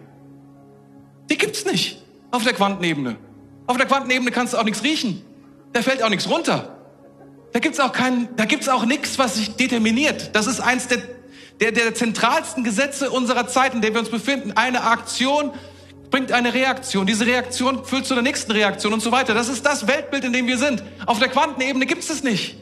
[1.30, 3.16] Die gibt's nicht auf der Quantenebene.
[3.66, 5.24] Auf der Quantenebene kannst du auch nichts riechen.
[5.72, 6.76] Da fällt auch nichts runter.
[7.53, 10.34] Da gibt's auch kein, da gibt's auch nichts, was sich determiniert.
[10.34, 10.99] Das ist eins der,
[11.61, 14.53] der, der zentralsten Gesetze unserer Zeit, in der wir uns befinden.
[14.53, 15.53] Eine Aktion
[16.11, 17.07] bringt eine Reaktion.
[17.07, 19.35] Diese Reaktion führt zu der nächsten Reaktion und so weiter.
[19.35, 20.83] Das ist das Weltbild, in dem wir sind.
[21.07, 22.57] Auf der Quantenebene gibt's das nicht.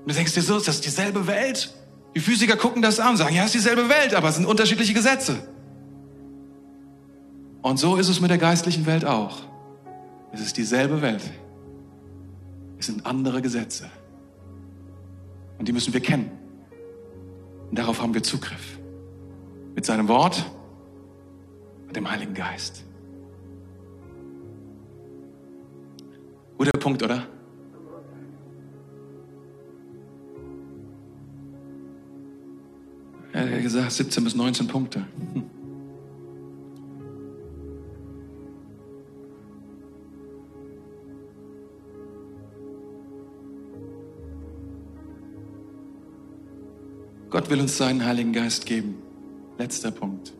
[0.00, 1.72] Und du denkst dir so, ist das dieselbe Welt?
[2.14, 4.46] Die Physiker gucken das an und sagen, ja, es ist dieselbe Welt, aber es sind
[4.46, 5.36] unterschiedliche Gesetze.
[7.62, 9.38] Und so ist es mit der geistlichen Welt auch.
[10.32, 11.22] Es ist dieselbe Welt.
[12.78, 13.90] Es sind andere Gesetze.
[15.58, 16.43] Und die müssen wir kennen.
[17.74, 18.78] Und darauf haben wir Zugriff.
[19.74, 20.48] Mit seinem Wort
[21.88, 22.84] und dem Heiligen Geist.
[26.56, 27.26] Guter Punkt, oder?
[33.32, 35.04] Er hat gesagt, 17 bis 19 Punkte.
[35.32, 35.42] Hm.
[47.34, 49.02] Gott will uns seinen Heiligen Geist geben.
[49.58, 50.32] Letzter Punkt.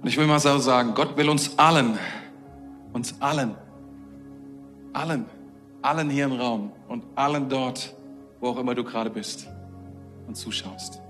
[0.00, 1.96] Und ich will mal so sagen, Gott will uns allen,
[2.92, 3.54] uns allen,
[4.92, 5.26] allen,
[5.80, 7.94] allen hier im Raum und allen dort,
[8.40, 9.46] wo auch immer du gerade bist
[10.26, 11.00] und zuschaust.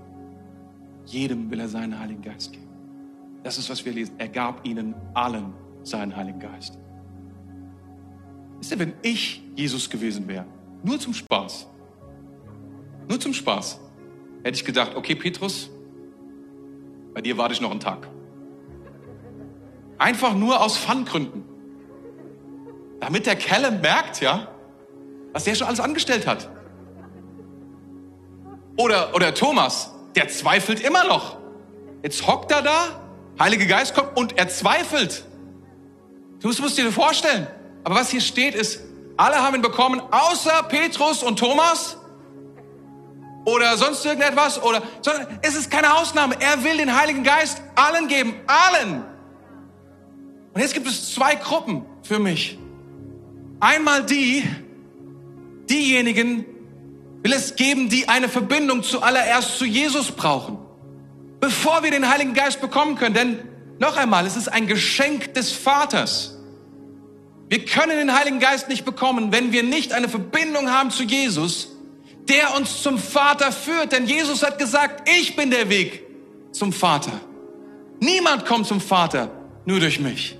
[1.07, 2.69] Jedem will er seinen Heiligen Geist geben.
[3.41, 4.13] Das ist, was wir lesen.
[4.19, 6.77] Er gab ihnen allen seinen Heiligen Geist.
[8.59, 10.45] Wisst ihr, wenn ich Jesus gewesen wäre,
[10.83, 11.67] nur zum Spaß.
[13.07, 13.79] Nur zum Spaß.
[14.43, 15.69] Hätte ich gedacht, okay, Petrus,
[17.13, 18.07] bei dir warte ich noch einen Tag.
[19.97, 21.45] Einfach nur aus Fun-Gründen.
[22.99, 24.47] Damit der Kellen merkt, ja,
[25.31, 26.49] was der schon alles angestellt hat.
[28.77, 31.37] Oder, oder Thomas, der zweifelt immer noch.
[32.01, 33.03] Jetzt hockt er da,
[33.39, 35.25] Heilige Geist kommt und er zweifelt.
[36.39, 37.47] Du musst dir vorstellen.
[37.83, 38.81] Aber was hier steht ist,
[39.17, 41.97] alle haben ihn bekommen, außer Petrus und Thomas
[43.45, 46.35] oder sonst irgendetwas oder, sondern es ist keine Ausnahme.
[46.39, 49.03] Er will den Heiligen Geist allen geben, allen.
[50.53, 52.57] Und jetzt gibt es zwei Gruppen für mich.
[53.59, 54.43] Einmal die,
[55.69, 56.45] diejenigen
[57.21, 60.57] will es geben, die eine Verbindung zuallererst zu Jesus brauchen,
[61.39, 63.15] bevor wir den Heiligen Geist bekommen können.
[63.15, 63.39] Denn
[63.79, 66.32] noch einmal, es ist ein Geschenk des Vaters.
[67.53, 71.67] Wir können den Heiligen Geist nicht bekommen, wenn wir nicht eine Verbindung haben zu Jesus,
[72.27, 73.91] der uns zum Vater führt.
[73.91, 76.01] Denn Jesus hat gesagt, ich bin der Weg
[76.51, 77.11] zum Vater.
[77.99, 79.29] Niemand kommt zum Vater
[79.65, 80.35] nur durch mich.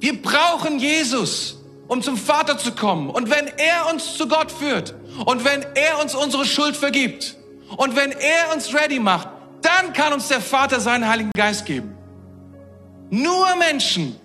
[0.00, 3.10] Wir brauchen Jesus, um zum Vater zu kommen.
[3.10, 4.94] Und wenn er uns zu Gott führt
[5.26, 7.36] und wenn er uns unsere Schuld vergibt
[7.76, 9.28] und wenn er uns ready macht,
[9.60, 11.94] dann kann uns der Vater seinen Heiligen Geist geben.
[13.10, 14.16] Nur Menschen,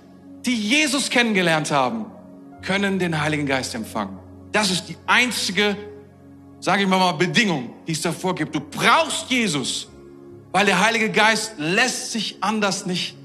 [0.46, 2.13] die Jesus kennengelernt haben,
[2.64, 4.18] können den Heiligen Geist empfangen.
[4.52, 5.76] Das ist die einzige,
[6.60, 8.56] sage ich mal, Bedingung, die es davor gibt.
[8.56, 9.90] Du brauchst Jesus,
[10.52, 13.16] weil der Heilige Geist lässt sich anders nicht,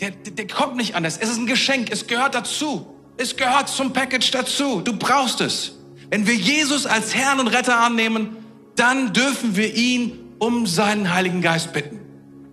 [0.00, 1.18] der, der, der kommt nicht anders.
[1.18, 2.86] Es ist ein Geschenk, es gehört dazu.
[3.16, 4.80] Es gehört zum Package dazu.
[4.80, 5.72] Du brauchst es.
[6.08, 8.36] Wenn wir Jesus als Herrn und Retter annehmen,
[8.76, 12.00] dann dürfen wir ihn um seinen Heiligen Geist bitten.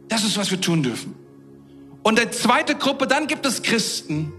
[0.10, 1.16] Das ist, was wir tun dürfen.
[2.04, 4.34] Und der zweite Gruppe, dann gibt es Christen,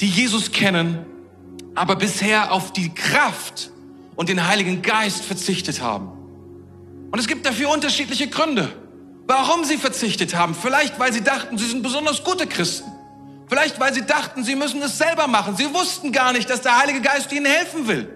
[0.00, 1.04] die Jesus kennen
[1.78, 3.70] aber bisher auf die Kraft
[4.16, 6.08] und den Heiligen Geist verzichtet haben.
[7.10, 8.70] Und es gibt dafür unterschiedliche Gründe,
[9.26, 10.54] warum sie verzichtet haben.
[10.54, 12.90] Vielleicht, weil sie dachten, sie sind besonders gute Christen.
[13.48, 15.56] Vielleicht, weil sie dachten, sie müssen es selber machen.
[15.56, 18.14] Sie wussten gar nicht, dass der Heilige Geist ihnen helfen will.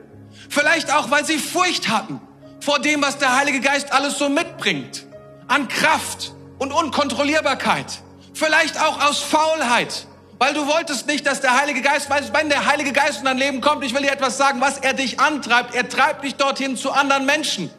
[0.50, 2.20] Vielleicht auch, weil sie Furcht hatten
[2.60, 5.06] vor dem, was der Heilige Geist alles so mitbringt.
[5.48, 8.02] An Kraft und Unkontrollierbarkeit.
[8.34, 10.06] Vielleicht auch aus Faulheit
[10.42, 13.38] weil du wolltest nicht, dass der Heilige Geist, weil wenn der Heilige Geist in dein
[13.38, 15.72] Leben kommt, ich will dir etwas sagen, was er dich antreibt.
[15.72, 17.70] Er treibt dich dorthin zu anderen Menschen.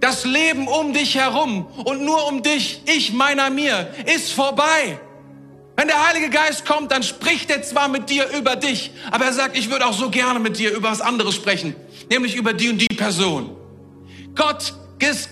[0.00, 4.98] Das Leben um dich herum und nur um dich, ich meiner mir, ist vorbei.
[5.76, 9.34] Wenn der Heilige Geist kommt, dann spricht er zwar mit dir über dich, aber er
[9.34, 11.76] sagt, ich würde auch so gerne mit dir über was anderes sprechen,
[12.10, 13.54] nämlich über die und die Person.
[14.34, 14.72] Gott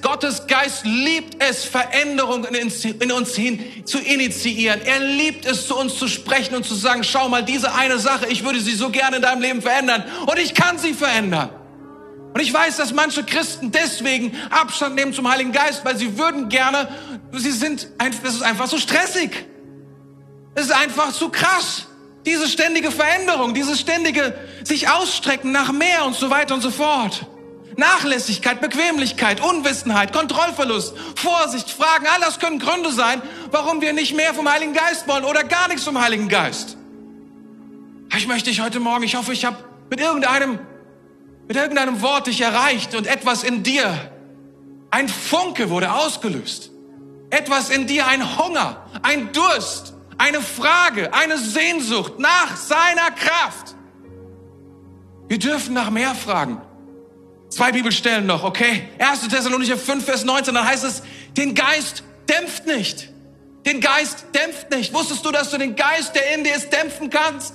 [0.03, 4.81] Gottes Geist liebt es, Veränderungen in uns hin zu initiieren.
[4.83, 8.27] Er liebt es, zu uns zu sprechen und zu sagen, schau mal, diese eine Sache,
[8.29, 10.05] ich würde sie so gerne in deinem Leben verändern.
[10.27, 11.51] Und ich kann sie verändern.
[12.35, 16.49] Und ich weiß, dass manche Christen deswegen Abstand nehmen zum Heiligen Geist, weil sie würden
[16.49, 16.89] gerne,
[17.33, 17.89] sie sind,
[18.23, 19.47] das ist einfach so stressig.
[20.55, 21.87] Es ist einfach zu krass.
[22.27, 27.27] Diese ständige Veränderung, dieses ständige sich ausstrecken nach mehr und so weiter und so fort.
[27.79, 33.23] Nachlässigkeit, Bequemlichkeit, Unwissenheit, Kontrollverlust, Vorsicht, Fragen, all das können Gründe sein,
[33.53, 36.77] warum wir nicht mehr vom Heiligen Geist wollen oder gar nichts vom Heiligen Geist.
[38.17, 39.57] Ich möchte dich heute Morgen, ich hoffe, ich habe
[39.91, 40.59] mit irgendeinem,
[41.47, 44.11] mit irgendeinem Wort dich erreicht und etwas in dir,
[44.91, 46.71] ein Funke wurde ausgelöst.
[47.31, 53.77] Etwas in dir, ein Hunger, ein Durst, eine Frage, eine Sehnsucht nach seiner Kraft.
[55.29, 56.61] Wir dürfen nach mehr fragen.
[57.49, 58.89] Zwei Bibelstellen noch, okay?
[58.99, 59.29] 1.
[59.29, 61.03] Thessalonicher 5, Vers 19, da heißt es,
[61.37, 63.11] den Geist dämpft nicht.
[63.65, 64.93] Den Geist dämpft nicht.
[64.93, 67.55] Wusstest du, dass du den Geist, der in dir ist, dämpfen kannst?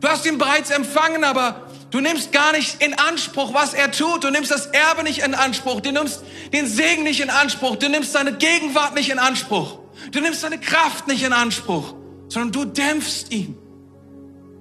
[0.00, 4.24] Du hast ihn bereits empfangen, aber du nimmst gar nicht in Anspruch, was er tut.
[4.24, 5.80] Du nimmst das Erbe nicht in Anspruch.
[5.80, 6.22] Du nimmst
[6.52, 7.76] den Segen nicht in Anspruch.
[7.76, 9.78] Du nimmst seine Gegenwart nicht in Anspruch.
[10.12, 11.94] Du nimmst seine Kraft nicht in Anspruch,
[12.28, 13.56] sondern du dämpfst ihn.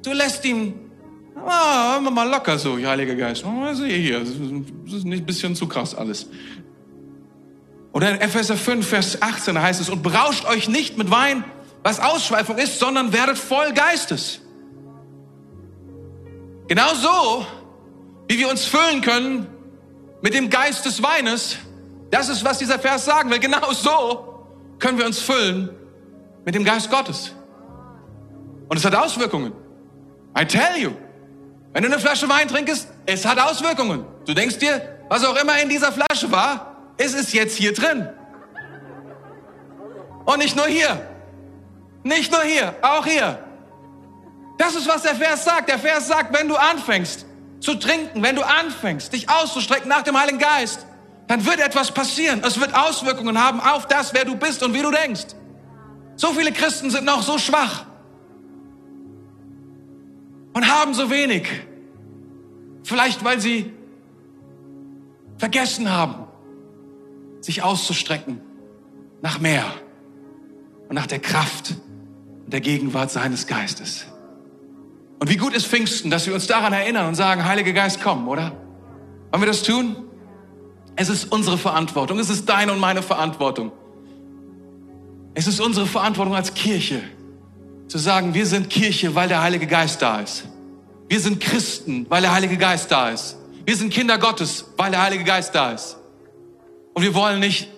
[0.03, 0.82] Du lässt ihn
[1.45, 3.43] Ah, immer mal locker so, Heiliger Geist.
[3.45, 6.27] Oh, sehe hier, das ist nicht ein bisschen zu krass alles.
[7.91, 11.43] Oder in Epheser 5, Vers 18 heißt es, und berauscht euch nicht mit Wein,
[11.83, 14.41] was Ausschweifung ist, sondern werdet voll Geistes.
[16.67, 17.45] Genau so,
[18.27, 19.47] wie wir uns füllen können
[20.21, 21.57] mit dem Geist des Weines,
[22.09, 23.39] das ist, was dieser Vers sagen will.
[23.39, 24.45] Genau so
[24.79, 25.69] können wir uns füllen
[26.45, 27.33] mit dem Geist Gottes.
[28.69, 29.51] Und es hat Auswirkungen.
[30.37, 30.91] I tell you.
[31.73, 34.05] Wenn du eine Flasche Wein trinkst, es hat Auswirkungen.
[34.25, 38.07] Du denkst dir, was auch immer in dieser Flasche war, ist es jetzt hier drin.
[40.25, 41.01] Und nicht nur hier.
[42.03, 43.39] Nicht nur hier, auch hier.
[44.57, 45.67] Das ist, was der Vers sagt.
[45.67, 47.25] Der Vers sagt, wenn du anfängst
[47.59, 50.85] zu trinken, wenn du anfängst, dich auszustrecken nach dem Heiligen Geist,
[51.27, 52.43] dann wird etwas passieren.
[52.45, 55.27] Es wird Auswirkungen haben auf das, wer du bist und wie du denkst.
[56.17, 57.85] So viele Christen sind noch so schwach
[60.53, 61.47] und haben so wenig.
[62.83, 63.71] Vielleicht weil sie
[65.37, 66.25] vergessen haben,
[67.41, 68.39] sich auszustrecken
[69.21, 69.65] nach mehr
[70.89, 71.75] und nach der Kraft
[72.45, 74.05] und der Gegenwart seines Geistes.
[75.19, 78.27] Und wie gut ist Pfingsten, dass wir uns daran erinnern und sagen, Heiliger Geist, komm,
[78.27, 78.51] oder?
[79.31, 79.95] Wollen wir das tun?
[80.95, 83.71] Es ist unsere Verantwortung, es ist deine und meine Verantwortung.
[85.33, 87.01] Es ist unsere Verantwortung als Kirche,
[87.87, 90.45] zu sagen, wir sind Kirche, weil der Heilige Geist da ist.
[91.07, 93.37] Wir sind Christen, weil der Heilige Geist da ist.
[93.65, 95.97] Wir sind Kinder Gottes, weil der Heilige Geist da ist.
[96.93, 97.69] Und wir wollen nicht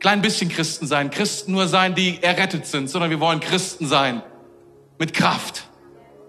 [0.00, 4.22] klein bisschen Christen sein, Christen nur sein, die errettet sind, sondern wir wollen Christen sein
[4.98, 5.64] mit Kraft,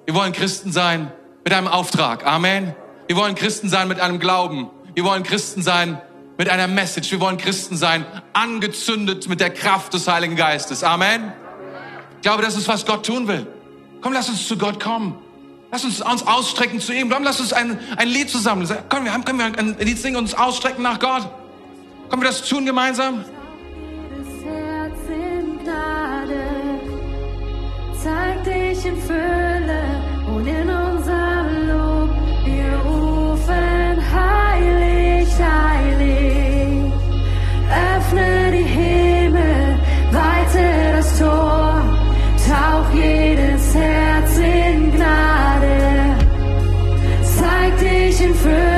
[0.05, 1.11] wir wollen Christen sein
[1.43, 2.25] mit einem Auftrag.
[2.25, 2.75] Amen.
[3.07, 4.69] Wir wollen Christen sein mit einem Glauben.
[4.93, 6.01] Wir wollen Christen sein
[6.37, 7.11] mit einer Message.
[7.11, 10.83] Wir wollen Christen sein, angezündet mit der Kraft des Heiligen Geistes.
[10.83, 11.33] Amen.
[12.21, 13.47] Ich glaube, das ist, was Gott tun will.
[13.99, 15.17] Komm, lass uns zu Gott kommen.
[15.71, 17.09] Lass uns uns ausstrecken zu ihm.
[17.09, 18.69] Komm, lass uns ein, ein Lied zusammen.
[18.89, 21.27] Komm, wir können wir ein Lied singen und uns ausstrecken nach Gott.
[22.11, 23.25] Können wir das tun gemeinsam?
[28.03, 29.81] Zeig dich in Fülle
[30.27, 31.30] und in unserem
[48.43, 48.70] dich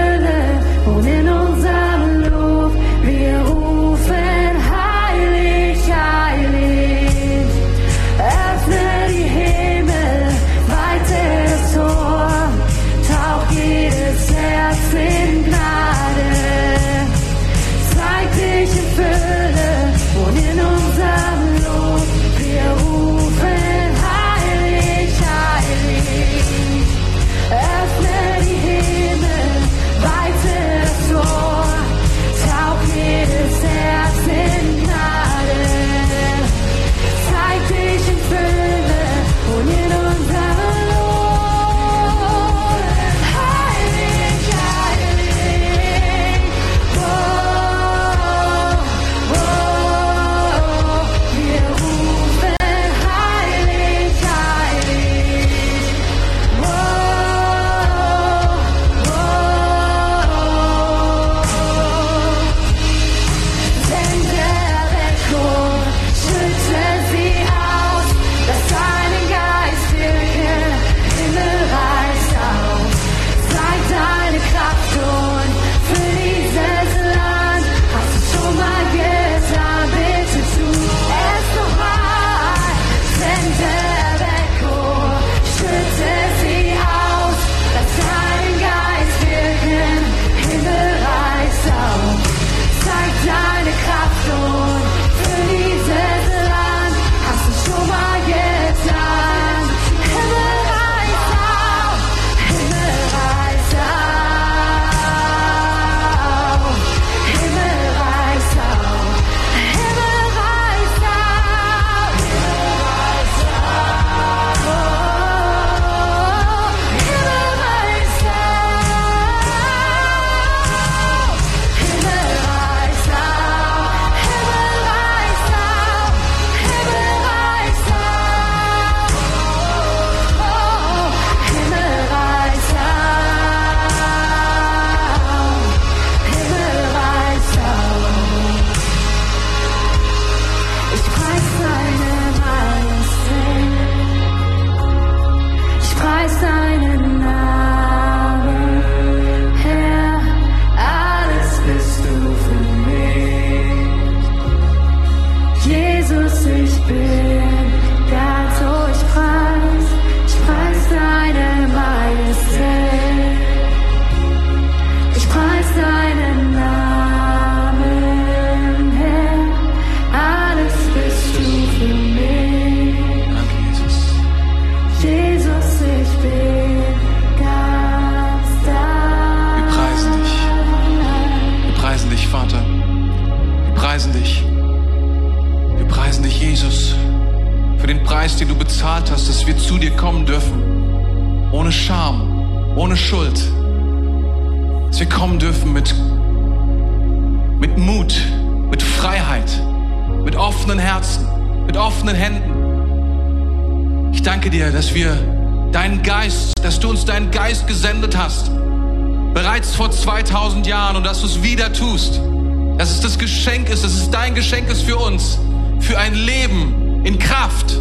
[214.54, 215.39] Geschenk ist für uns.
[215.80, 217.72] Für ein Leben in Kraft.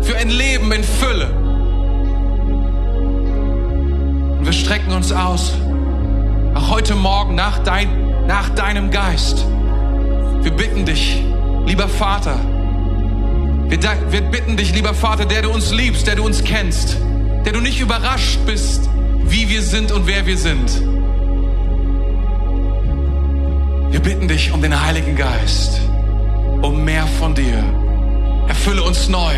[0.00, 1.28] Für ein Leben in Fülle.
[4.38, 5.52] Und wir strecken uns aus.
[6.54, 9.44] Auch heute Morgen nach, dein, nach deinem Geist.
[10.40, 11.22] Wir bitten dich,
[11.66, 12.40] lieber Vater.
[13.68, 13.78] Wir,
[14.10, 16.96] wir bitten dich, lieber Vater, der du uns liebst, der du uns kennst
[17.44, 18.90] der du nicht überrascht bist,
[19.24, 20.82] wie wir sind und wer wir sind.
[23.90, 25.77] Wir bitten dich um den Heiligen Geist,
[26.62, 27.62] um mehr von dir.
[28.48, 29.34] Erfülle uns neu.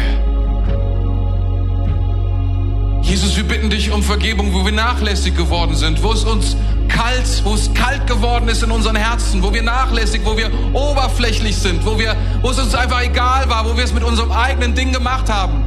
[3.03, 6.57] Jesus, wir bitten dich um Vergebung, wo wir nachlässig geworden sind, wo es uns
[6.89, 11.57] kalt, wo es kalt geworden ist in unseren Herzen, wo wir nachlässig, wo wir oberflächlich
[11.57, 14.75] sind, wo wir, wo es uns einfach egal war, wo wir es mit unserem eigenen
[14.75, 15.65] Ding gemacht haben.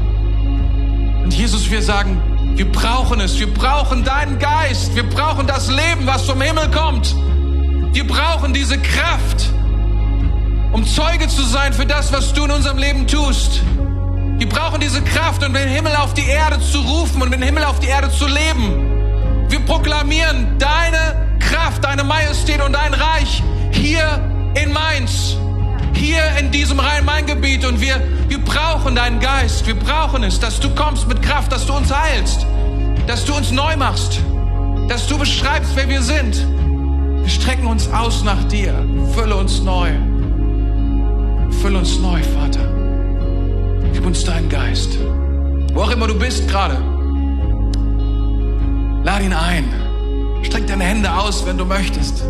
[1.24, 2.22] Und Jesus, wir sagen,
[2.56, 3.40] wir brauchen es.
[3.40, 4.96] Wir brauchen deinen Geist.
[4.96, 7.16] Wir brauchen das Leben, was vom Himmel kommt.
[7.94, 9.52] Wir brauchen diese Kraft,
[10.74, 13.62] um Zeuge zu sein für das, was du in unserem Leben tust.
[14.38, 17.64] Wir brauchen diese Kraft, um den Himmel auf die Erde zu rufen und den Himmel
[17.64, 19.48] auf die Erde zu leben.
[19.50, 25.38] Wir proklamieren deine Kraft, deine Majestät und dein Reich hier in Mainz
[26.04, 27.96] hier in diesem Rhein-Main-Gebiet und wir,
[28.28, 29.66] wir brauchen deinen Geist.
[29.66, 32.46] Wir brauchen es, dass du kommst mit Kraft, dass du uns heilst,
[33.08, 34.20] dass du uns neu machst,
[34.90, 36.36] dass du beschreibst, wer wir sind.
[37.22, 38.74] Wir strecken uns aus nach dir.
[39.16, 39.92] Fülle uns neu.
[41.64, 42.60] Fülle uns neu, Vater.
[43.94, 44.98] Gib uns deinen Geist.
[45.74, 46.76] Wo auch immer du bist gerade.
[49.06, 49.64] Lad ihn ein.
[50.44, 52.26] Streck deine Hände aus, wenn du möchtest.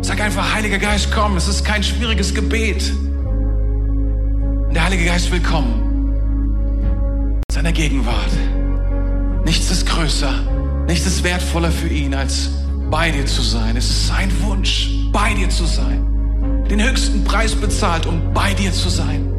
[0.00, 1.36] Sag einfach, Heiliger Geist, komm.
[1.36, 2.92] Es ist kein schwieriges Gebet.
[4.66, 7.38] Und der Heilige Geist will kommen.
[7.52, 8.32] Seiner Gegenwart.
[9.44, 10.32] Nichts ist größer,
[10.88, 12.50] nichts ist wertvoller für ihn, als
[12.90, 13.76] bei dir zu sein.
[13.76, 16.15] Es ist sein Wunsch, bei dir zu sein.
[16.70, 19.30] Den höchsten Preis bezahlt, um bei dir zu sein.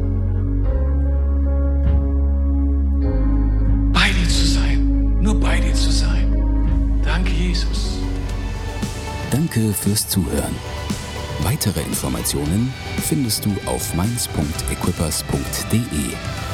[3.92, 5.18] Bei dir zu sein.
[5.20, 6.32] Nur bei dir zu sein.
[7.04, 7.98] Danke, Jesus.
[9.30, 10.54] Danke fürs Zuhören.
[11.42, 12.72] Weitere Informationen
[13.06, 16.47] findest du auf mainz.equippers.de.